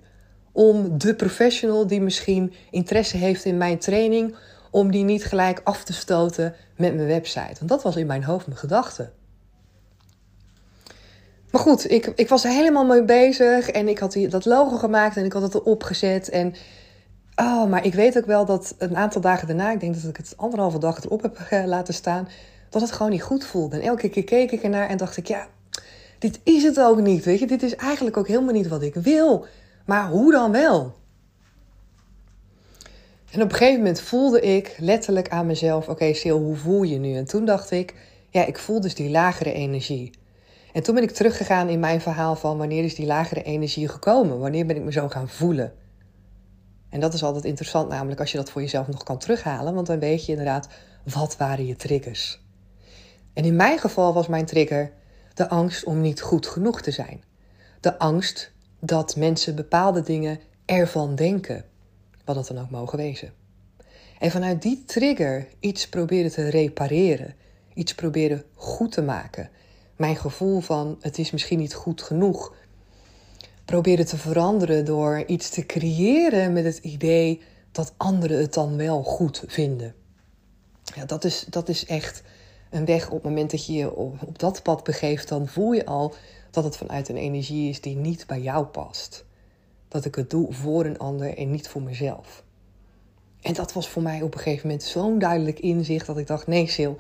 Om 0.52 0.98
de 0.98 1.16
professional 1.16 1.88
die 1.88 2.02
misschien 2.02 2.54
interesse 2.70 3.18
heeft 3.18 3.46
in 3.46 3.58
mijn 3.58 3.78
training, 3.78 4.36
om 4.72 4.92
die 4.92 5.04
niet 5.04 5.26
gelijk 5.26 5.62
af 5.64 5.84
te 5.84 5.94
stoten 5.94 6.56
met 6.78 6.96
mijn 6.96 7.08
website. 7.08 7.56
Want 7.58 7.70
dat 7.70 7.84
was 7.84 7.96
in 7.96 8.08
mijn 8.08 8.24
hoofd 8.24 8.48
mijn 8.48 8.60
gedachte. 8.60 9.12
Maar 11.52 11.62
goed, 11.62 11.92
ik, 11.92 12.12
ik 12.16 12.30
was 12.30 12.44
er 12.44 12.52
helemaal 12.52 12.86
mee 12.86 13.04
bezig 13.04 13.70
en 13.70 13.88
ik 13.88 14.00
had 14.00 14.12
die, 14.12 14.28
dat 14.28 14.46
logo 14.46 14.78
gemaakt 14.78 15.18
en 15.18 15.26
ik 15.26 15.34
had 15.34 15.42
het 15.42 15.56
erop 15.56 15.84
gezet. 15.84 16.30
En 16.30 16.54
oh, 17.36 17.70
maar 17.70 17.86
ik 17.86 17.94
weet 17.94 18.18
ook 18.18 18.26
wel 18.26 18.46
dat 18.46 18.76
een 18.78 18.98
aantal 18.98 19.22
dagen 19.22 19.48
daarna, 19.48 19.72
ik 19.72 19.80
denk 19.80 19.96
dat 19.96 20.04
ik 20.04 20.18
het 20.18 20.34
anderhalve 20.38 20.80
dag 20.80 21.04
erop 21.04 21.22
heb 21.22 21.66
laten 21.66 21.94
staan, 21.94 22.28
dat 22.70 22.82
het 22.82 22.92
gewoon 22.92 23.12
niet 23.12 23.24
goed 23.24 23.46
voelde. 23.46 23.76
En 23.76 23.82
elke 23.82 24.10
keer 24.10 24.24
keek 24.24 24.52
ik 24.52 24.64
ernaar 24.64 24.90
en 24.90 24.98
dacht 24.98 25.18
ik, 25.18 25.28
ja, 25.28 25.48
dit 26.20 26.40
is 26.44 26.64
het 26.64 26.80
ook 26.80 27.02
niet, 27.02 27.26
weet 27.26 27.40
je. 27.40 27.48
Dit 27.48 27.64
is 27.64 27.76
eigenlijk 27.76 28.18
ook 28.18 28.28
helemaal 28.28 28.54
niet 28.54 28.68
wat 28.68 28.82
ik 28.82 28.96
wil. 28.96 29.46
Maar 29.86 30.10
hoe 30.10 30.32
dan 30.32 30.52
wel? 30.52 30.94
En 33.32 33.42
op 33.42 33.52
een 33.52 33.58
gegeven 33.58 33.80
moment 33.80 34.02
voelde 34.02 34.42
ik 34.42 34.76
letterlijk 34.80 35.30
aan 35.30 35.46
mezelf: 35.46 35.84
Oké, 35.84 35.92
okay, 35.92 36.14
Sil, 36.22 36.40
hoe 36.40 36.56
voel 36.56 36.84
je 36.84 36.98
nu? 36.98 37.16
En 37.16 37.26
toen 37.26 37.46
dacht 37.46 37.72
ik: 37.72 37.96
Ja, 38.30 38.46
ik 38.46 38.58
voel 38.58 38.82
dus 38.82 38.96
die 38.96 39.10
lagere 39.10 39.54
energie. 39.54 40.12
En 40.74 40.84
toen 40.84 40.96
ben 40.96 41.04
ik 41.04 41.12
teruggegaan 41.12 41.70
in 41.70 41.80
mijn 41.80 42.02
verhaal 42.02 42.36
van 42.36 42.58
wanneer 42.58 42.84
is 42.84 42.96
die 42.96 43.06
lagere 43.06 43.44
energie 43.44 43.88
gekomen? 43.88 44.40
Wanneer 44.40 44.66
ben 44.66 44.76
ik 44.76 44.84
me 44.84 44.92
zo 44.92 45.08
gaan 45.08 45.30
voelen? 45.30 45.74
En 46.90 47.00
dat 47.00 47.14
is 47.14 47.24
altijd 47.24 47.46
interessant, 47.46 47.90
namelijk 47.90 48.20
als 48.20 48.32
je 48.32 48.38
dat 48.38 48.52
voor 48.52 48.62
jezelf 48.62 48.88
nog 48.88 49.04
kan 49.04 49.18
terughalen, 49.18 49.74
want 49.74 49.88
dan 49.88 50.00
weet 50.00 50.26
je 50.26 50.32
inderdaad 50.32 50.68
wat 51.14 51.38
waren 51.38 51.66
je 51.66 51.76
triggers. 51.76 52.42
En 53.34 53.46
in 53.46 53.56
mijn 53.56 53.80
geval 53.80 54.14
was 54.14 54.28
mijn 54.28 54.46
trigger 54.46 54.92
De 55.34 55.50
angst 55.50 55.84
om 55.84 56.02
niet 56.02 56.22
goed 56.22 56.48
genoeg 56.48 56.82
te 56.82 56.92
zijn. 56.92 57.24
De 57.80 58.00
angst 58.00 58.52
dat 58.80 59.16
mensen 59.16 59.56
bepaalde 59.56 60.02
dingen 60.02 60.40
ervan 60.66 61.16
denken, 61.16 61.66
wat 62.36 62.48
het 62.48 62.56
dan 62.56 62.66
ook 62.66 62.72
mogen 62.72 62.98
wezen. 62.98 63.34
En 64.20 64.32
vanuit 64.32 64.62
die 64.62 64.84
trigger 64.86 65.48
iets 65.60 65.90
proberen 65.90 66.32
te 66.32 66.50
repareren, 66.50 67.36
iets 67.74 67.96
proberen 67.96 68.44
goed 68.56 68.92
te 68.92 69.02
maken. 69.02 69.50
Mijn 69.96 70.16
gevoel 70.16 70.60
van 70.60 70.98
het 71.00 71.18
is 71.18 71.32
misschien 71.32 71.60
niet 71.60 71.74
goed 71.74 72.02
genoeg. 72.02 72.54
Proberen 73.66 74.06
te 74.06 74.18
veranderen 74.18 74.86
door 74.86 75.24
iets 75.28 75.50
te 75.50 75.66
creëren 75.66 76.54
met 76.54 76.64
het 76.64 76.78
idee 76.78 77.42
dat 77.72 77.94
anderen 77.98 78.40
het 78.40 78.54
dan 78.54 78.78
wel 78.78 79.04
goed 79.04 79.44
vinden. 79.48 79.96
Ja, 80.96 81.06
dat 81.06 81.24
is, 81.24 81.46
dat 81.50 81.70
is 81.70 81.86
echt 81.86 82.24
een 82.70 82.86
weg 82.86 83.08
op 83.08 83.14
het 83.14 83.24
moment 83.24 83.52
dat 83.52 83.66
je 83.66 83.74
je 83.74 83.96
op 83.96 84.40
dat 84.40 84.64
pad 84.64 84.84
begeeft, 84.84 85.28
dan 85.28 85.48
voel 85.48 85.72
je 85.72 85.86
al 85.86 86.14
dat 86.52 86.64
het 86.64 86.78
vanuit 86.78 87.10
een 87.10 87.18
energie 87.18 87.70
is 87.70 87.82
die 87.82 87.96
niet 87.96 88.28
bij 88.28 88.42
jou 88.42 88.66
past. 88.66 89.26
Dat 89.92 90.06
ik 90.06 90.16
het 90.16 90.30
doe 90.30 90.54
voor 90.54 90.86
een 90.86 90.98
ander 90.98 91.38
en 91.38 91.52
niet 91.52 91.68
voor 91.68 91.82
mezelf. 91.82 92.44
En 93.42 93.54
dat 93.54 93.74
was 93.74 93.90
voor 93.90 94.02
mij 94.02 94.22
op 94.22 94.34
een 94.34 94.40
gegeven 94.40 94.68
moment 94.68 94.84
zo'n 94.86 95.20
duidelijk 95.20 95.60
inzicht 95.60 96.06
dat 96.06 96.18
ik 96.18 96.28
dacht: 96.28 96.48
nee, 96.48 96.68
Sil, 96.76 96.94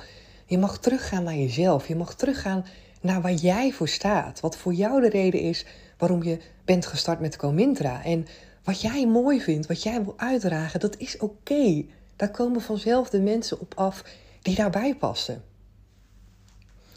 je 0.46 0.58
mag 0.58 0.80
teruggaan 0.80 1.24
naar 1.24 1.36
jezelf. 1.36 1.88
Je 1.88 1.96
mag 1.96 2.16
teruggaan 2.16 2.66
naar 3.02 3.22
waar 3.22 3.34
jij 3.34 3.72
voor 3.72 3.88
staat. 3.88 4.40
Wat 4.40 4.58
voor 4.58 4.74
jou 4.74 5.02
de 5.02 5.10
reden 5.10 5.40
is 5.40 5.66
waarom 5.98 6.24
je 6.24 6.40
bent 6.66 6.86
gestart 6.86 7.20
met 7.20 7.36
Comintra. 7.36 8.04
En 8.04 8.28
wat 8.64 8.82
jij 8.82 9.08
mooi 9.08 9.42
vindt, 9.42 9.68
wat 9.68 9.84
jij 9.84 10.04
wil 10.04 10.14
uitdragen, 10.18 10.80
dat 10.80 10.98
is 10.98 11.18
oké. 11.18 11.86
Daar 12.16 12.32
komen 12.32 12.62
vanzelf 12.62 13.10
de 13.10 13.22
mensen 13.22 13.60
op 13.60 13.74
af 13.76 14.04
die 14.42 14.56
daarbij 14.56 14.96
passen. 14.96 15.44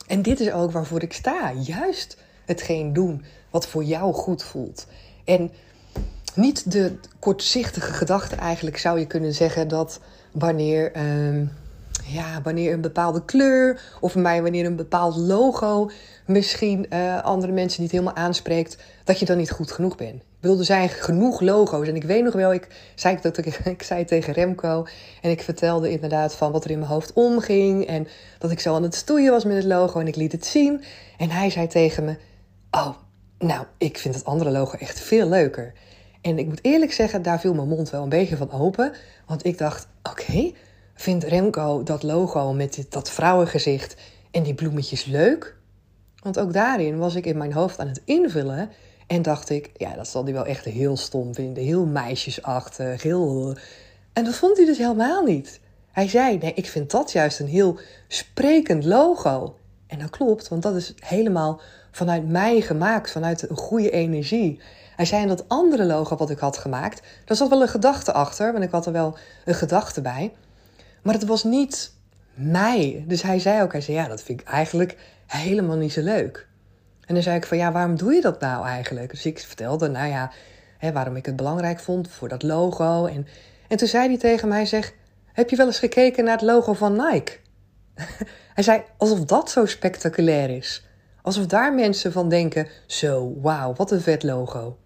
En 0.06 0.22
dit 0.22 0.40
is 0.40 0.52
ook 0.52 0.70
waarvoor 0.70 1.02
ik 1.02 1.12
sta. 1.12 1.52
Juist 1.52 2.16
hetgeen 2.44 2.92
doen 2.92 3.24
wat 3.50 3.66
voor 3.66 3.84
jou 3.84 4.12
goed 4.12 4.42
voelt. 4.42 4.86
En 5.24 5.50
niet 6.36 6.72
de 6.72 6.96
kortzichtige 7.18 7.92
gedachte 7.92 8.34
eigenlijk 8.34 8.78
zou 8.78 8.98
je 8.98 9.06
kunnen 9.06 9.34
zeggen 9.34 9.68
dat 9.68 10.00
wanneer, 10.32 10.96
uh, 10.96 11.48
ja, 12.04 12.40
wanneer 12.42 12.72
een 12.72 12.80
bepaalde 12.80 13.24
kleur 13.24 13.80
of 14.00 14.12
wanneer 14.12 14.66
een 14.66 14.76
bepaald 14.76 15.16
logo 15.16 15.90
misschien 16.26 16.86
uh, 16.92 17.22
andere 17.22 17.52
mensen 17.52 17.82
niet 17.82 17.90
helemaal 17.90 18.16
aanspreekt, 18.16 18.78
dat 19.04 19.18
je 19.18 19.24
dan 19.24 19.36
niet 19.36 19.50
goed 19.50 19.72
genoeg 19.72 19.96
bent. 19.96 20.14
Ik 20.14 20.50
bedoel, 20.50 20.58
er 20.58 20.64
zijn 20.64 20.88
genoeg 20.88 21.40
logo's. 21.40 21.88
En 21.88 21.96
ik 21.96 22.04
weet 22.04 22.24
nog 22.24 22.34
wel, 22.34 22.52
ik 22.52 22.68
zei, 22.94 23.18
dat, 23.20 23.38
ik, 23.38 23.46
ik 23.64 23.82
zei 23.82 24.04
tegen 24.04 24.32
Remco 24.32 24.86
en 25.22 25.30
ik 25.30 25.42
vertelde 25.42 25.90
inderdaad 25.90 26.34
van 26.34 26.52
wat 26.52 26.64
er 26.64 26.70
in 26.70 26.78
mijn 26.78 26.90
hoofd 26.90 27.12
omging. 27.12 27.86
En 27.86 28.06
dat 28.38 28.50
ik 28.50 28.60
zo 28.60 28.74
aan 28.74 28.82
het 28.82 28.94
stoeien 28.94 29.30
was 29.30 29.44
met 29.44 29.56
het 29.56 29.64
logo 29.64 30.00
en 30.00 30.06
ik 30.06 30.16
liet 30.16 30.32
het 30.32 30.46
zien. 30.46 30.84
En 31.18 31.30
hij 31.30 31.50
zei 31.50 31.66
tegen 31.66 32.04
me, 32.04 32.16
oh, 32.70 32.94
nou, 33.38 33.64
ik 33.78 33.98
vind 33.98 34.14
het 34.14 34.24
andere 34.24 34.50
logo 34.50 34.76
echt 34.76 35.00
veel 35.00 35.28
leuker. 35.28 35.72
En 36.24 36.38
ik 36.38 36.46
moet 36.46 36.64
eerlijk 36.64 36.92
zeggen, 36.92 37.22
daar 37.22 37.40
viel 37.40 37.54
mijn 37.54 37.68
mond 37.68 37.90
wel 37.90 38.02
een 38.02 38.08
beetje 38.08 38.36
van 38.36 38.50
open. 38.50 38.92
Want 39.26 39.44
ik 39.44 39.58
dacht, 39.58 39.88
oké, 40.02 40.52
vindt 40.94 41.24
Remco 41.24 41.82
dat 41.82 42.02
logo 42.02 42.52
met 42.52 42.86
dat 42.88 43.10
vrouwengezicht 43.10 43.96
en 44.30 44.42
die 44.42 44.54
bloemetjes 44.54 45.04
leuk? 45.04 45.56
Want 46.22 46.38
ook 46.38 46.52
daarin 46.52 46.98
was 46.98 47.14
ik 47.14 47.26
in 47.26 47.36
mijn 47.36 47.52
hoofd 47.52 47.78
aan 47.78 47.88
het 47.88 48.02
invullen. 48.04 48.70
En 49.06 49.22
dacht 49.22 49.50
ik, 49.50 49.70
ja, 49.76 49.94
dat 49.94 50.08
zal 50.08 50.24
hij 50.24 50.32
wel 50.32 50.46
echt 50.46 50.64
heel 50.64 50.96
stom 50.96 51.34
vinden. 51.34 51.64
Heel 51.64 51.86
meisjesachtig, 51.86 53.02
heel... 53.02 53.56
En 54.12 54.24
dat 54.24 54.34
vond 54.34 54.56
hij 54.56 54.66
dus 54.66 54.78
helemaal 54.78 55.24
niet. 55.24 55.60
Hij 55.92 56.08
zei, 56.08 56.38
nee, 56.38 56.54
ik 56.54 56.66
vind 56.66 56.90
dat 56.90 57.12
juist 57.12 57.40
een 57.40 57.46
heel 57.46 57.78
sprekend 58.08 58.84
logo. 58.84 59.56
En 59.86 59.98
dat 59.98 60.10
klopt, 60.10 60.48
want 60.48 60.62
dat 60.62 60.76
is 60.76 60.94
helemaal 60.98 61.60
vanuit 61.90 62.28
mij 62.28 62.60
gemaakt, 62.60 63.10
vanuit 63.10 63.50
een 63.50 63.56
goede 63.56 63.90
energie. 63.90 64.60
Hij 64.96 65.04
zei 65.04 65.22
in 65.22 65.28
dat 65.28 65.48
andere 65.48 65.84
logo 65.84 66.16
wat 66.16 66.30
ik 66.30 66.38
had 66.38 66.58
gemaakt, 66.58 67.02
daar 67.24 67.36
zat 67.36 67.48
wel 67.48 67.62
een 67.62 67.68
gedachte 67.68 68.12
achter, 68.12 68.52
want 68.52 68.64
ik 68.64 68.70
had 68.70 68.86
er 68.86 68.92
wel 68.92 69.16
een 69.44 69.54
gedachte 69.54 70.00
bij. 70.00 70.32
Maar 71.02 71.14
het 71.14 71.24
was 71.24 71.44
niet 71.44 71.92
mij. 72.34 73.04
Dus 73.06 73.22
hij 73.22 73.38
zei 73.38 73.62
ook, 73.62 73.72
hij 73.72 73.80
zei, 73.80 73.96
ja, 73.96 74.08
dat 74.08 74.22
vind 74.22 74.40
ik 74.40 74.46
eigenlijk 74.46 74.96
helemaal 75.26 75.76
niet 75.76 75.92
zo 75.92 76.00
leuk. 76.00 76.46
En 77.06 77.14
dan 77.14 77.22
zei 77.22 77.36
ik 77.36 77.46
van, 77.46 77.56
ja, 77.56 77.72
waarom 77.72 77.96
doe 77.96 78.12
je 78.12 78.20
dat 78.20 78.40
nou 78.40 78.66
eigenlijk? 78.66 79.10
Dus 79.10 79.26
ik 79.26 79.38
vertelde, 79.38 79.88
nou 79.88 80.08
ja, 80.08 80.32
hè, 80.78 80.92
waarom 80.92 81.16
ik 81.16 81.26
het 81.26 81.36
belangrijk 81.36 81.80
vond 81.80 82.08
voor 82.08 82.28
dat 82.28 82.42
logo. 82.42 83.06
En, 83.06 83.26
en 83.68 83.76
toen 83.76 83.88
zei 83.88 84.08
hij 84.08 84.18
tegen 84.18 84.48
mij, 84.48 84.66
zeg, 84.66 84.92
heb 85.32 85.50
je 85.50 85.56
wel 85.56 85.66
eens 85.66 85.78
gekeken 85.78 86.24
naar 86.24 86.36
het 86.36 86.42
logo 86.42 86.72
van 86.72 86.92
Nike? 86.92 87.36
hij 88.54 88.64
zei, 88.64 88.82
alsof 88.96 89.24
dat 89.24 89.50
zo 89.50 89.66
spectaculair 89.66 90.50
is. 90.50 90.86
Alsof 91.22 91.46
daar 91.46 91.74
mensen 91.74 92.12
van 92.12 92.28
denken, 92.28 92.68
zo, 92.86 93.32
wauw, 93.40 93.74
wat 93.74 93.90
een 93.90 94.00
vet 94.00 94.22
logo. 94.22 94.78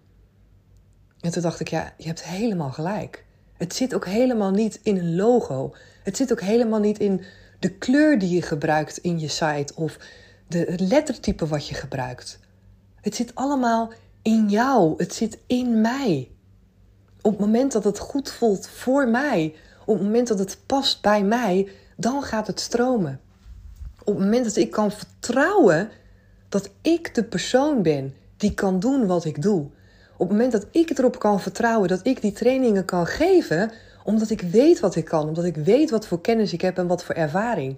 En 1.21 1.31
toen 1.31 1.41
dacht 1.41 1.59
ik, 1.59 1.67
ja, 1.67 1.93
je 1.97 2.07
hebt 2.07 2.23
helemaal 2.23 2.71
gelijk. 2.71 3.25
Het 3.57 3.75
zit 3.75 3.95
ook 3.95 4.05
helemaal 4.05 4.51
niet 4.51 4.79
in 4.83 4.97
een 4.97 5.15
logo. 5.15 5.73
Het 6.03 6.17
zit 6.17 6.31
ook 6.31 6.41
helemaal 6.41 6.79
niet 6.79 6.99
in 6.99 7.23
de 7.59 7.69
kleur 7.69 8.19
die 8.19 8.29
je 8.29 8.41
gebruikt 8.41 8.97
in 8.97 9.19
je 9.19 9.27
site 9.27 9.73
of 9.75 9.97
de, 10.47 10.57
het 10.57 10.79
lettertype 10.79 11.47
wat 11.47 11.67
je 11.67 11.75
gebruikt. 11.75 12.39
Het 13.01 13.15
zit 13.15 13.35
allemaal 13.35 13.91
in 14.21 14.49
jou. 14.49 14.93
Het 14.97 15.13
zit 15.13 15.37
in 15.47 15.81
mij. 15.81 16.31
Op 17.21 17.31
het 17.31 17.39
moment 17.39 17.71
dat 17.71 17.83
het 17.83 17.99
goed 17.99 18.31
voelt 18.31 18.67
voor 18.67 19.07
mij, 19.07 19.55
op 19.85 19.95
het 19.95 20.03
moment 20.03 20.27
dat 20.27 20.39
het 20.39 20.57
past 20.65 21.01
bij 21.01 21.23
mij, 21.23 21.69
dan 21.95 22.23
gaat 22.23 22.47
het 22.47 22.59
stromen. 22.59 23.19
Op 23.99 24.15
het 24.15 24.23
moment 24.23 24.45
dat 24.45 24.55
ik 24.55 24.71
kan 24.71 24.91
vertrouwen 24.91 25.89
dat 26.49 26.69
ik 26.81 27.15
de 27.15 27.23
persoon 27.23 27.81
ben 27.81 28.15
die 28.37 28.53
kan 28.53 28.79
doen 28.79 29.07
wat 29.07 29.25
ik 29.25 29.41
doe. 29.41 29.69
Op 30.19 30.27
het 30.29 30.37
moment 30.37 30.51
dat 30.51 30.65
ik 30.71 30.89
erop 30.97 31.19
kan 31.19 31.39
vertrouwen 31.39 31.87
dat 31.87 31.99
ik 32.03 32.21
die 32.21 32.31
trainingen 32.31 32.85
kan 32.85 33.07
geven, 33.07 33.71
omdat 34.03 34.29
ik 34.29 34.41
weet 34.41 34.79
wat 34.79 34.95
ik 34.95 35.05
kan, 35.05 35.27
omdat 35.27 35.43
ik 35.43 35.55
weet 35.55 35.89
wat 35.89 36.07
voor 36.07 36.21
kennis 36.21 36.53
ik 36.53 36.61
heb 36.61 36.77
en 36.77 36.87
wat 36.87 37.03
voor 37.03 37.15
ervaring. 37.15 37.77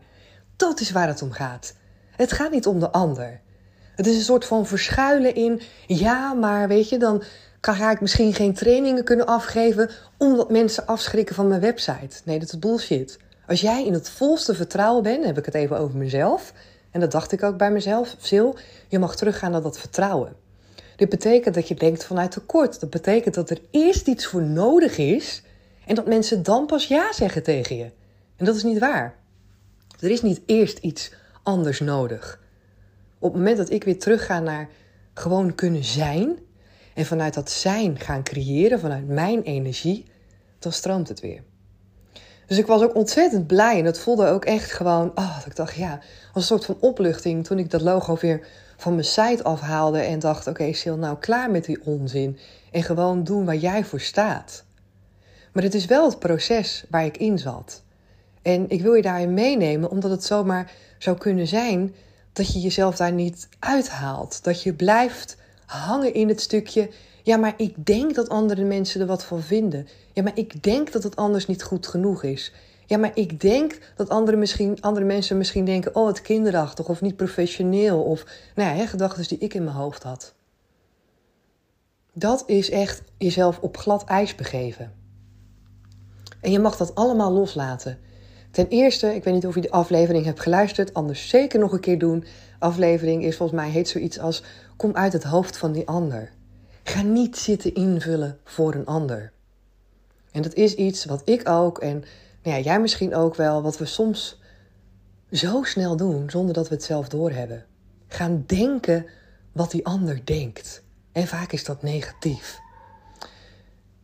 Dat 0.55 0.79
is 0.79 0.91
waar 0.91 1.07
het 1.07 1.21
om 1.21 1.31
gaat. 1.31 1.73
Het 2.15 2.31
gaat 2.31 2.51
niet 2.51 2.67
om 2.67 2.79
de 2.79 2.91
ander. 2.91 3.41
Het 3.95 4.07
is 4.07 4.15
een 4.15 4.21
soort 4.21 4.45
van 4.45 4.65
verschuilen 4.65 5.35
in, 5.35 5.61
ja, 5.87 6.33
maar 6.33 6.67
weet 6.67 6.89
je, 6.89 6.97
dan 6.97 7.23
ga 7.61 7.91
ik 7.91 8.01
misschien 8.01 8.33
geen 8.33 8.53
trainingen 8.53 9.03
kunnen 9.03 9.25
afgeven 9.25 9.89
omdat 10.17 10.51
mensen 10.51 10.87
afschrikken 10.87 11.35
van 11.35 11.47
mijn 11.47 11.61
website. 11.61 12.21
Nee, 12.25 12.39
dat 12.39 12.53
is 12.53 12.59
bullshit. 12.59 13.19
Als 13.47 13.61
jij 13.61 13.85
in 13.85 13.93
het 13.93 14.09
volste 14.09 14.55
vertrouwen 14.55 15.03
bent, 15.03 15.25
heb 15.25 15.37
ik 15.37 15.45
het 15.45 15.55
even 15.55 15.77
over 15.77 15.97
mezelf, 15.97 16.53
en 16.91 16.99
dat 16.99 17.11
dacht 17.11 17.31
ik 17.31 17.43
ook 17.43 17.57
bij 17.57 17.71
mezelf, 17.71 18.15
Sil, 18.27 18.49
je 18.87 18.99
mag 18.99 19.15
teruggaan 19.15 19.51
naar 19.51 19.61
dat 19.61 19.79
vertrouwen. 19.79 20.40
Dit 21.01 21.09
betekent 21.09 21.55
dat 21.55 21.67
je 21.67 21.75
denkt 21.75 22.05
vanuit 22.05 22.31
tekort. 22.31 22.79
Dat 22.79 22.89
betekent 22.89 23.35
dat 23.35 23.49
er 23.49 23.61
eerst 23.71 24.07
iets 24.07 24.25
voor 24.25 24.41
nodig 24.41 24.97
is 24.97 25.43
en 25.85 25.95
dat 25.95 26.07
mensen 26.07 26.43
dan 26.43 26.65
pas 26.65 26.87
ja 26.87 27.13
zeggen 27.13 27.43
tegen 27.43 27.75
je. 27.75 27.91
En 28.35 28.45
dat 28.45 28.55
is 28.55 28.63
niet 28.63 28.79
waar. 28.79 29.15
Er 29.99 30.09
is 30.09 30.21
niet 30.21 30.41
eerst 30.45 30.77
iets 30.77 31.13
anders 31.43 31.79
nodig. 31.79 32.39
Op 33.19 33.29
het 33.29 33.37
moment 33.37 33.57
dat 33.57 33.69
ik 33.69 33.83
weer 33.83 33.99
terugga 33.99 34.39
naar 34.39 34.69
gewoon 35.13 35.55
kunnen 35.55 35.83
zijn 35.83 36.37
en 36.93 37.05
vanuit 37.05 37.33
dat 37.33 37.51
zijn 37.51 37.99
gaan 37.99 38.23
creëren, 38.23 38.79
vanuit 38.79 39.07
mijn 39.07 39.41
energie, 39.41 40.05
dan 40.59 40.71
stroomt 40.71 41.07
het 41.07 41.19
weer. 41.19 41.43
Dus 42.45 42.57
ik 42.57 42.65
was 42.65 42.81
ook 42.81 42.95
ontzettend 42.95 43.47
blij 43.47 43.79
en 43.79 43.85
het 43.85 43.99
voelde 43.99 44.27
ook 44.27 44.45
echt 44.45 44.71
gewoon, 44.71 45.11
oh, 45.15 45.35
dat 45.37 45.45
ik 45.45 45.55
dacht, 45.55 45.75
ja, 45.75 45.99
als 46.33 46.43
een 46.43 46.57
soort 46.57 46.65
van 46.65 46.77
opluchting 46.79 47.45
toen 47.45 47.59
ik 47.59 47.69
dat 47.69 47.81
logo 47.81 48.17
weer 48.19 48.47
van 48.81 48.93
mijn 48.93 49.05
site 49.05 49.43
afhaalde 49.43 49.99
en 49.99 50.19
dacht, 50.19 50.47
oké, 50.47 50.61
okay, 50.61 50.73
Sil, 50.79 50.97
nou 50.97 51.17
klaar 51.17 51.51
met 51.51 51.65
die 51.65 51.85
onzin 51.85 52.37
en 52.71 52.83
gewoon 52.83 53.23
doen 53.23 53.45
waar 53.45 53.55
jij 53.55 53.85
voor 53.85 53.99
staat. 53.99 54.63
Maar 55.53 55.63
het 55.63 55.73
is 55.73 55.85
wel 55.85 56.09
het 56.09 56.19
proces 56.19 56.85
waar 56.89 57.05
ik 57.05 57.17
in 57.17 57.39
zat. 57.39 57.83
En 58.41 58.69
ik 58.69 58.81
wil 58.81 58.93
je 58.93 59.01
daarin 59.01 59.33
meenemen, 59.33 59.89
omdat 59.89 60.11
het 60.11 60.23
zomaar 60.23 60.71
zou 60.97 61.17
kunnen 61.17 61.47
zijn 61.47 61.95
dat 62.33 62.53
je 62.53 62.59
jezelf 62.59 62.95
daar 62.95 63.11
niet 63.11 63.47
uithaalt. 63.59 64.43
Dat 64.43 64.63
je 64.63 64.73
blijft 64.73 65.37
hangen 65.65 66.13
in 66.13 66.27
het 66.27 66.41
stukje. 66.41 66.89
Ja, 67.23 67.37
maar 67.37 67.53
ik 67.57 67.85
denk 67.85 68.15
dat 68.15 68.29
andere 68.29 68.63
mensen 68.63 69.01
er 69.01 69.07
wat 69.07 69.23
van 69.23 69.41
vinden. 69.41 69.87
Ja, 70.13 70.23
maar 70.23 70.37
ik 70.37 70.63
denk 70.63 70.91
dat 70.91 71.03
het 71.03 71.15
anders 71.15 71.47
niet 71.47 71.63
goed 71.63 71.87
genoeg 71.87 72.23
is. 72.23 72.53
Ja, 72.91 72.97
maar 72.97 73.11
ik 73.13 73.39
denk 73.39 73.79
dat 73.95 74.09
andere, 74.09 74.37
misschien, 74.37 74.81
andere 74.81 75.05
mensen 75.05 75.37
misschien 75.37 75.65
denken: 75.65 75.95
oh, 75.95 76.07
het 76.07 76.21
kinderachtig 76.21 76.89
of 76.89 77.01
niet 77.01 77.15
professioneel. 77.15 78.01
Of 78.01 78.25
nou 78.55 78.77
ja, 78.77 78.85
gedachten 78.85 79.27
die 79.27 79.37
ik 79.37 79.53
in 79.53 79.63
mijn 79.63 79.75
hoofd 79.75 80.03
had. 80.03 80.33
Dat 82.13 82.43
is 82.45 82.69
echt 82.69 83.01
jezelf 83.17 83.59
op 83.59 83.77
glad 83.77 84.03
ijs 84.03 84.35
begeven. 84.35 84.93
En 86.41 86.51
je 86.51 86.59
mag 86.59 86.77
dat 86.77 86.95
allemaal 86.95 87.31
loslaten. 87.31 87.99
Ten 88.51 88.67
eerste, 88.67 89.15
ik 89.15 89.23
weet 89.23 89.33
niet 89.33 89.47
of 89.47 89.55
je 89.55 89.61
de 89.61 89.71
aflevering 89.71 90.25
hebt 90.25 90.39
geluisterd, 90.39 90.93
anders 90.93 91.29
zeker 91.29 91.59
nog 91.59 91.71
een 91.71 91.79
keer 91.79 91.99
doen. 91.99 92.25
Aflevering 92.59 93.23
is 93.23 93.37
volgens 93.37 93.61
mij 93.61 93.69
heet 93.69 93.89
zoiets 93.89 94.19
als 94.19 94.43
kom 94.75 94.95
uit 94.95 95.13
het 95.13 95.23
hoofd 95.23 95.57
van 95.57 95.71
die 95.71 95.87
ander. 95.87 96.31
Ga 96.83 97.01
niet 97.01 97.37
zitten 97.37 97.73
invullen 97.73 98.37
voor 98.43 98.73
een 98.73 98.85
ander. 98.85 99.31
En 100.31 100.41
dat 100.41 100.53
is 100.53 100.75
iets 100.75 101.05
wat 101.05 101.21
ik 101.25 101.49
ook 101.49 101.77
en 101.77 102.03
nou 102.43 102.57
ja, 102.57 102.63
jij 102.63 102.79
misschien 102.79 103.15
ook 103.15 103.35
wel, 103.35 103.61
wat 103.61 103.77
we 103.77 103.85
soms 103.85 104.39
zo 105.31 105.63
snel 105.63 105.95
doen 105.95 106.29
zonder 106.29 106.53
dat 106.53 106.69
we 106.69 106.75
het 106.75 106.83
zelf 106.83 107.09
doorhebben. 107.09 107.65
gaan 108.07 108.43
denken 108.47 109.05
wat 109.51 109.71
die 109.71 109.85
ander 109.85 110.25
denkt. 110.25 110.83
En 111.11 111.27
vaak 111.27 111.51
is 111.51 111.63
dat 111.63 111.83
negatief. 111.83 112.59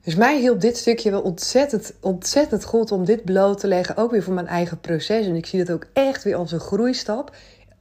Dus 0.01 0.15
mij 0.15 0.39
hielp 0.39 0.61
dit 0.61 0.77
stukje 0.77 1.11
wel 1.11 1.21
ontzettend, 1.21 1.93
ontzettend 2.01 2.63
goed 2.63 2.91
om 2.91 3.05
dit 3.05 3.25
bloot 3.25 3.59
te 3.59 3.67
leggen. 3.67 3.97
Ook 3.97 4.11
weer 4.11 4.23
voor 4.23 4.33
mijn 4.33 4.47
eigen 4.47 4.79
proces. 4.79 5.25
En 5.25 5.35
ik 5.35 5.45
zie 5.45 5.59
het 5.59 5.71
ook 5.71 5.87
echt 5.93 6.23
weer 6.23 6.35
als 6.35 6.51
een 6.51 6.59
groeistap. 6.59 7.35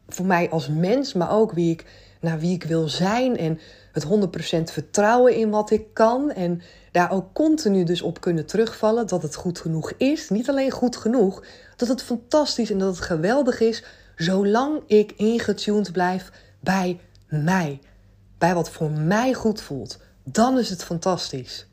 Voor 0.09 0.27
mij 0.27 0.51
als 0.51 0.69
mens, 0.69 1.13
maar 1.13 1.31
ook 1.31 1.53
wie 1.53 1.73
ik, 1.73 1.85
naar 2.21 2.39
wie 2.39 2.55
ik 2.55 2.65
wil 2.65 2.89
zijn. 2.89 3.37
En 3.37 3.61
het 3.97 4.07
100% 4.69 4.73
vertrouwen 4.73 5.35
in 5.35 5.51
wat 5.51 5.71
ik 5.71 5.95
kan. 5.95 6.31
En 6.31 6.63
daar 6.93 7.11
ook 7.11 7.33
continu 7.33 7.85
dus 7.85 8.03
op 8.03 8.21
kunnen 8.21 8.47
terugvallen 8.47 9.07
dat 9.07 9.23
het 9.23 9.35
goed 9.35 9.59
genoeg 9.59 9.93
is. 9.97 10.31
Niet 10.31 10.49
alleen 10.49 10.71
goed 10.71 10.97
genoeg, 10.97 11.45
dat 11.77 11.89
het 11.89 12.03
fantastisch 12.03 12.71
en 12.71 12.79
dat 12.79 12.97
het 12.97 13.05
geweldig 13.05 13.61
is. 13.61 13.85
Zolang 14.17 14.83
ik 14.87 15.13
ingetuned 15.17 15.93
blijf 15.93 16.31
bij 16.61 17.01
mij. 17.29 17.81
Bij 18.39 18.55
wat 18.55 18.71
voor 18.71 18.91
mij 18.91 19.35
goed 19.35 19.61
voelt. 19.61 19.99
Dan 20.25 20.59
is 20.59 20.71
het 20.71 20.85
fantastisch. 20.85 21.67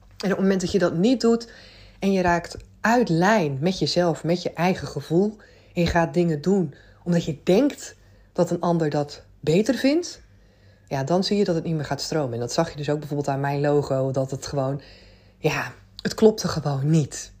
En 0.00 0.30
op 0.30 0.30
het 0.30 0.40
moment 0.40 0.60
dat 0.60 0.72
je 0.72 0.78
dat 0.78 0.94
niet 0.94 1.20
doet 1.20 1.50
en 1.98 2.12
je 2.12 2.22
raakt 2.22 2.56
uit 2.80 3.08
lijn 3.08 3.58
met 3.60 3.78
jezelf, 3.78 4.24
met 4.24 4.42
je 4.42 4.52
eigen 4.52 4.88
gevoel, 4.88 5.36
en 5.74 5.82
je 5.82 5.88
gaat 5.88 6.14
dingen 6.14 6.40
doen 6.40 6.74
omdat 7.04 7.24
je 7.24 7.38
denkt 7.44 7.96
dat 8.32 8.50
een 8.50 8.60
ander 8.60 8.90
dat 8.90 9.22
beter 9.40 9.74
vindt, 9.74 10.20
ja, 10.90 11.04
dan 11.04 11.24
zie 11.24 11.36
je 11.36 11.44
dat 11.44 11.54
het 11.54 11.64
niet 11.64 11.74
meer 11.74 11.84
gaat 11.84 12.00
stromen. 12.00 12.34
En 12.34 12.40
dat 12.40 12.52
zag 12.52 12.70
je 12.70 12.76
dus 12.76 12.90
ook 12.90 12.98
bijvoorbeeld 12.98 13.28
aan 13.28 13.40
mijn 13.40 13.60
logo, 13.60 14.10
dat 14.10 14.30
het 14.30 14.46
gewoon, 14.46 14.80
ja, 15.38 15.72
het 16.02 16.14
klopte 16.14 16.48
gewoon 16.48 16.90
niet. 16.90 17.32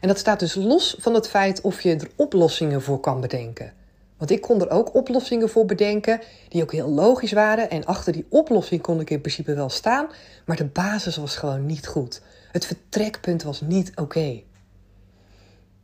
En 0.00 0.08
dat 0.08 0.18
staat 0.18 0.40
dus 0.40 0.54
los 0.54 0.96
van 0.98 1.14
het 1.14 1.28
feit 1.28 1.60
of 1.60 1.80
je 1.80 1.94
er 1.94 2.10
oplossingen 2.16 2.82
voor 2.82 3.00
kan 3.00 3.20
bedenken. 3.20 3.72
Want 4.16 4.30
ik 4.30 4.40
kon 4.40 4.60
er 4.60 4.70
ook 4.70 4.94
oplossingen 4.94 5.48
voor 5.48 5.64
bedenken 5.64 6.20
die 6.48 6.62
ook 6.62 6.72
heel 6.72 6.88
logisch 6.88 7.32
waren. 7.32 7.70
En 7.70 7.84
achter 7.84 8.12
die 8.12 8.26
oplossing 8.28 8.80
kon 8.80 9.00
ik 9.00 9.10
in 9.10 9.20
principe 9.20 9.54
wel 9.54 9.68
staan. 9.68 10.08
Maar 10.44 10.56
de 10.56 10.64
basis 10.64 11.16
was 11.16 11.36
gewoon 11.36 11.66
niet 11.66 11.86
goed. 11.86 12.22
Het 12.52 12.66
vertrekpunt 12.66 13.42
was 13.42 13.60
niet 13.60 13.92
oké. 13.94 14.42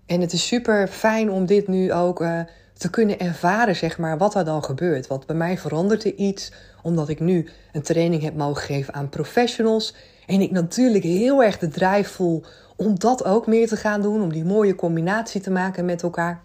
En 0.07 0.21
het 0.21 0.33
is 0.33 0.47
super 0.47 0.89
fijn 0.89 1.31
om 1.31 1.47
dit 1.47 1.69
nu 1.69 1.93
ook 1.93 2.21
uh, 2.21 2.41
te 2.78 2.90
kunnen 2.90 3.19
ervaren, 3.19 3.76
zeg 3.76 3.99
maar, 3.99 4.19
wat 4.19 4.35
er 4.35 4.45
dan 4.45 4.64
gebeurt. 4.64 5.07
Want 5.07 5.26
bij 5.26 5.37
mij 5.37 5.59
verandert 5.59 6.04
er 6.04 6.14
iets, 6.14 6.52
omdat 6.83 7.09
ik 7.09 7.21
nu 7.21 7.49
een 7.73 7.83
training 7.83 8.23
heb 8.23 8.35
mogen 8.35 8.62
geven 8.62 8.95
aan 8.95 9.09
professionals. 9.09 9.95
En 10.26 10.40
ik 10.40 10.50
natuurlijk 10.50 11.04
heel 11.04 11.43
erg 11.43 11.59
de 11.59 11.69
drijf 11.69 12.09
voel 12.09 12.45
om 12.76 12.99
dat 12.99 13.25
ook 13.25 13.47
meer 13.47 13.69
te 13.69 13.76
gaan 13.76 14.02
doen, 14.02 14.23
om 14.23 14.33
die 14.33 14.45
mooie 14.45 14.75
combinatie 14.75 15.40
te 15.40 15.50
maken 15.50 15.85
met 15.85 16.02
elkaar. 16.02 16.40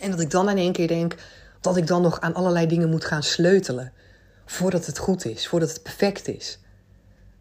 En 0.00 0.10
dat 0.10 0.20
ik 0.20 0.30
dan 0.30 0.48
in 0.48 0.56
één 0.56 0.72
keer 0.72 0.88
denk 0.88 1.14
dat 1.60 1.76
ik 1.76 1.86
dan 1.86 2.02
nog 2.02 2.20
aan 2.20 2.34
allerlei 2.34 2.66
dingen 2.66 2.90
moet 2.90 3.04
gaan 3.04 3.22
sleutelen. 3.22 3.92
Voordat 4.46 4.86
het 4.86 4.98
goed 4.98 5.24
is, 5.24 5.48
voordat 5.48 5.68
het 5.68 5.82
perfect 5.82 6.28
is. 6.28 6.58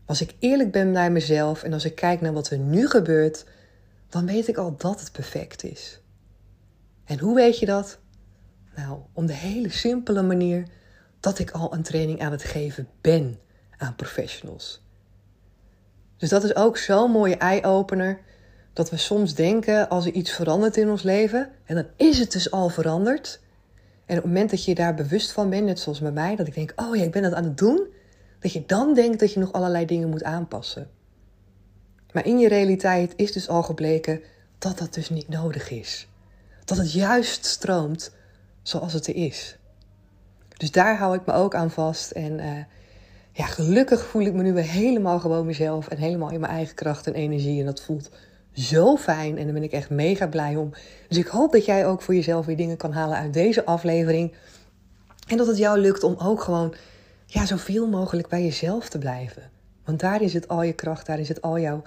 Als 0.06 0.22
ik 0.22 0.36
eerlijk 0.40 0.72
ben 0.72 0.92
naar 0.92 1.12
mezelf 1.12 1.64
en 1.64 1.74
als 1.74 1.86
ik 1.86 1.96
kijk 1.96 2.22
naar 2.22 2.34
wat 2.34 2.50
er 2.50 2.58
nu 2.58 2.88
gebeurt, 2.88 3.46
dan 4.10 4.26
weet 4.26 4.48
ik 4.48 4.58
al 4.58 4.76
dat 4.78 5.00
het 5.00 5.12
perfect 5.12 5.64
is. 5.64 5.99
En 7.10 7.20
hoe 7.20 7.36
weet 7.36 7.60
je 7.60 7.66
dat? 7.66 8.00
Nou, 8.76 9.00
om 9.14 9.26
de 9.26 9.34
hele 9.34 9.70
simpele 9.70 10.22
manier 10.22 10.68
dat 11.20 11.40
ik 11.40 11.52
al 11.52 11.74
een 11.74 11.84
training 11.84 12.22
aan 12.22 12.32
het 12.32 12.44
geven 12.44 12.88
ben 13.02 13.40
aan 13.78 13.96
professionals. 13.96 14.82
Dus 16.18 16.30
dat 16.30 16.44
is 16.44 16.56
ook 16.56 16.78
zo'n 16.78 17.12
mooie 17.12 17.38
eye-opener 17.38 18.20
dat 18.74 18.90
we 18.90 18.98
soms 18.98 19.36
denken 19.36 19.90
als 19.90 20.06
er 20.06 20.12
iets 20.12 20.32
verandert 20.32 20.78
in 20.78 20.90
ons 20.90 21.02
leven, 21.02 21.50
en 21.66 21.76
dan 21.76 21.86
is 21.96 22.20
het 22.20 22.32
dus 22.32 22.52
al 22.52 22.70
veranderd. 22.70 23.40
En 24.06 24.18
op 24.18 24.24
het 24.24 24.32
moment 24.34 24.50
dat 24.50 24.66
je 24.66 24.76
daar 24.76 24.96
bewust 24.96 25.32
van 25.32 25.50
bent, 25.50 25.66
net 25.66 25.80
zoals 25.80 26.00
bij 26.00 26.12
mij, 26.12 26.36
dat 26.36 26.48
ik 26.48 26.54
denk, 26.54 26.74
oh 26.76 26.96
ja, 26.96 27.04
ik 27.04 27.12
ben 27.12 27.24
dat 27.24 27.34
aan 27.34 27.44
het 27.44 27.58
doen, 27.58 27.88
dat 28.40 28.54
je 28.54 28.66
dan 28.66 28.94
denkt 28.94 29.20
dat 29.20 29.34
je 29.34 29.40
nog 29.40 29.52
allerlei 29.52 29.86
dingen 29.86 30.10
moet 30.10 30.24
aanpassen. 30.24 30.90
Maar 32.12 32.26
in 32.26 32.40
je 32.40 32.48
realiteit 32.48 33.14
is 33.16 33.32
dus 33.32 33.50
al 33.50 33.64
gebleken 33.64 34.22
dat 34.58 34.78
dat 34.78 34.94
dus 34.94 35.10
niet 35.10 35.30
nodig 35.30 35.70
is. 35.72 36.09
Dat 36.70 36.78
het 36.78 36.94
juist 36.94 37.46
stroomt 37.46 38.12
zoals 38.62 38.94
het 38.94 39.08
er 39.08 39.16
is. 39.16 39.58
Dus 40.58 40.72
daar 40.72 40.98
hou 40.98 41.16
ik 41.16 41.26
me 41.26 41.34
ook 41.34 41.56
aan 41.56 41.72
vast. 41.72 42.12
En 42.12 42.40
uh, 42.40 42.52
ja, 43.32 43.46
gelukkig 43.46 44.06
voel 44.06 44.22
ik 44.22 44.34
me 44.34 44.44
nu 44.44 44.54
weer 44.54 44.64
helemaal 44.64 45.20
gewoon 45.20 45.46
mezelf 45.46 45.88
en 45.88 45.98
helemaal 45.98 46.32
in 46.32 46.40
mijn 46.40 46.52
eigen 46.52 46.76
kracht 46.76 47.08
en 47.08 47.14
energie. 47.14 47.60
En 47.60 47.66
dat 47.66 47.82
voelt 47.82 48.10
zo 48.54 48.98
fijn 48.98 49.38
en 49.38 49.44
daar 49.44 49.54
ben 49.54 49.64
ik 49.64 49.72
echt 49.72 49.90
mega 49.90 50.28
blij 50.28 50.56
om. 50.56 50.70
Dus 51.08 51.18
ik 51.18 51.28
hoop 51.28 51.52
dat 51.52 51.66
jij 51.66 51.88
ook 51.88 52.02
voor 52.02 52.16
jezelf 52.16 52.46
weer 52.46 52.58
dingen 52.58 52.78
kan 52.78 52.92
halen 52.92 53.18
uit 53.18 53.34
deze 53.34 53.66
aflevering. 53.66 54.34
En 55.28 55.38
dat 55.38 55.48
het 55.48 55.58
jou 55.58 55.80
lukt 55.80 56.04
om 56.04 56.16
ook 56.18 56.42
gewoon 56.42 56.74
ja, 57.26 57.46
zoveel 57.46 57.88
mogelijk 57.88 58.28
bij 58.28 58.44
jezelf 58.44 58.90
te 58.90 58.98
blijven. 58.98 59.44
Want 59.86 60.00
daar 60.00 60.22
is 60.22 60.34
het 60.34 60.48
al 60.48 60.64
je 60.64 60.74
kracht, 60.74 61.06
daar 61.06 61.20
is 61.20 61.30
het 61.30 61.42
al 61.42 61.60
jouw 61.60 61.84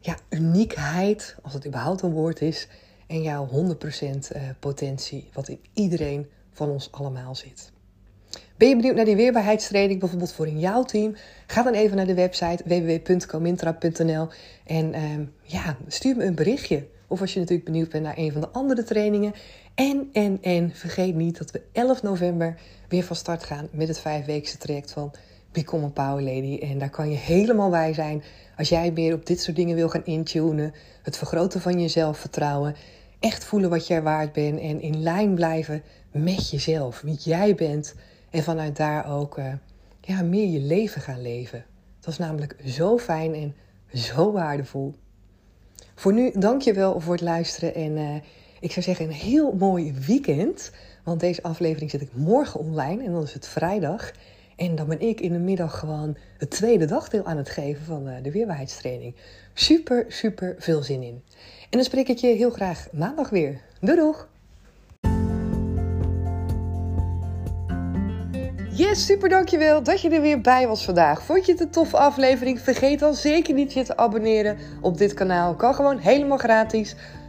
ja, 0.00 0.16
uniekheid, 0.28 1.36
als 1.42 1.52
het 1.52 1.66
überhaupt 1.66 2.02
een 2.02 2.12
woord 2.12 2.40
is. 2.40 2.68
En 3.06 3.22
jouw 3.22 3.48
100% 3.48 4.32
eh, 4.32 4.42
potentie, 4.60 5.28
wat 5.32 5.48
in 5.48 5.60
iedereen 5.72 6.26
van 6.52 6.70
ons 6.70 6.92
allemaal 6.92 7.34
zit. 7.34 7.72
Ben 8.56 8.68
je 8.68 8.76
benieuwd 8.76 8.94
naar 8.94 9.04
die 9.04 9.16
weerbaarheidstraining, 9.16 10.00
bijvoorbeeld 10.00 10.32
voor 10.32 10.46
in 10.46 10.58
jouw 10.58 10.82
team? 10.82 11.16
Ga 11.46 11.62
dan 11.62 11.72
even 11.72 11.96
naar 11.96 12.06
de 12.06 12.14
website 12.14 12.62
www.comintra.nl 12.66 14.28
en 14.64 14.92
ehm, 14.92 15.24
ja, 15.42 15.76
stuur 15.86 16.16
me 16.16 16.24
een 16.24 16.34
berichtje. 16.34 16.86
Of 17.06 17.20
als 17.20 17.32
je 17.32 17.38
natuurlijk 17.38 17.68
benieuwd 17.68 17.88
bent 17.88 18.04
naar 18.04 18.18
een 18.18 18.32
van 18.32 18.40
de 18.40 18.48
andere 18.48 18.82
trainingen. 18.82 19.32
En, 19.74 20.08
en, 20.12 20.38
en 20.42 20.70
vergeet 20.74 21.14
niet 21.14 21.38
dat 21.38 21.50
we 21.50 21.62
11 21.72 22.02
november 22.02 22.58
weer 22.88 23.02
van 23.02 23.16
start 23.16 23.44
gaan 23.44 23.68
met 23.72 23.88
het 23.88 23.98
vijfweekse 23.98 24.58
traject 24.58 24.92
van 24.92 25.14
Become 25.52 25.84
a 25.84 25.88
Power 25.88 26.22
Lady. 26.22 26.58
En 26.58 26.78
daar 26.78 26.90
kan 26.90 27.10
je 27.10 27.16
helemaal 27.16 27.70
bij 27.70 27.94
zijn 27.94 28.22
als 28.56 28.68
jij 28.68 28.90
meer 28.90 29.14
op 29.14 29.26
dit 29.26 29.40
soort 29.40 29.56
dingen 29.56 29.76
wil 29.76 29.88
gaan 29.88 30.04
intunen. 30.04 30.74
Het 31.02 31.16
vergroten 31.16 31.60
van 31.60 31.80
je 31.80 31.88
zelfvertrouwen. 31.88 32.76
Echt 33.20 33.44
voelen 33.44 33.70
wat 33.70 33.86
jij 33.86 34.02
waard 34.02 34.32
bent 34.32 34.60
en 34.60 34.80
in 34.80 35.02
lijn 35.02 35.34
blijven 35.34 35.82
met 36.10 36.50
jezelf, 36.50 37.00
wie 37.00 37.18
jij 37.18 37.54
bent. 37.54 37.94
En 38.30 38.42
vanuit 38.42 38.76
daar 38.76 39.12
ook 39.12 39.38
uh, 39.38 39.52
ja, 40.00 40.22
meer 40.22 40.48
je 40.48 40.60
leven 40.60 41.00
gaan 41.00 41.22
leven. 41.22 41.64
Dat 42.00 42.12
is 42.12 42.18
namelijk 42.18 42.56
zo 42.64 42.98
fijn 42.98 43.34
en 43.34 43.54
zo 43.92 44.32
waardevol. 44.32 44.94
Voor 45.94 46.12
nu, 46.12 46.32
dank 46.38 46.62
je 46.62 46.72
wel 46.72 47.00
voor 47.00 47.12
het 47.12 47.22
luisteren. 47.22 47.74
En 47.74 47.96
uh, 47.96 48.14
ik 48.60 48.72
zou 48.72 48.84
zeggen 48.84 49.06
een 49.06 49.12
heel 49.12 49.52
mooi 49.52 49.94
weekend. 50.06 50.70
Want 51.04 51.20
deze 51.20 51.42
aflevering 51.42 51.90
zit 51.90 52.00
ik 52.00 52.10
morgen 52.12 52.60
online 52.60 53.04
en 53.04 53.12
dan 53.12 53.22
is 53.22 53.32
het 53.32 53.48
vrijdag. 53.48 54.12
En 54.56 54.74
dan 54.74 54.86
ben 54.86 55.00
ik 55.00 55.20
in 55.20 55.32
de 55.32 55.38
middag 55.38 55.78
gewoon 55.78 56.16
het 56.38 56.50
tweede 56.50 56.84
dagdeel 56.84 57.24
aan 57.24 57.36
het 57.36 57.48
geven 57.48 57.84
van 57.84 58.08
uh, 58.08 58.14
de 58.22 58.30
weerbaarheidstraining. 58.30 59.14
Super, 59.54 60.04
super 60.08 60.54
veel 60.58 60.82
zin 60.82 61.02
in. 61.02 61.22
En 61.62 61.68
dan 61.70 61.84
spreek 61.84 62.08
ik 62.08 62.18
je 62.18 62.26
heel 62.26 62.50
graag 62.50 62.88
maandag 62.92 63.30
weer. 63.30 63.60
Doei 63.80 63.96
doeg! 63.96 64.28
Yes, 68.70 69.06
super 69.06 69.28
dankjewel 69.28 69.82
dat 69.82 70.00
je 70.00 70.10
er 70.10 70.20
weer 70.20 70.40
bij 70.40 70.66
was 70.66 70.84
vandaag. 70.84 71.22
Vond 71.22 71.46
je 71.46 71.52
het 71.52 71.60
een 71.60 71.70
toffe 71.70 71.96
aflevering? 71.96 72.60
Vergeet 72.60 72.98
dan 72.98 73.14
zeker 73.14 73.54
niet 73.54 73.72
je 73.72 73.82
te 73.82 73.96
abonneren 73.96 74.56
op 74.80 74.98
dit 74.98 75.14
kanaal. 75.14 75.54
Kan 75.54 75.74
gewoon 75.74 75.98
helemaal 75.98 76.38
gratis. 76.38 76.94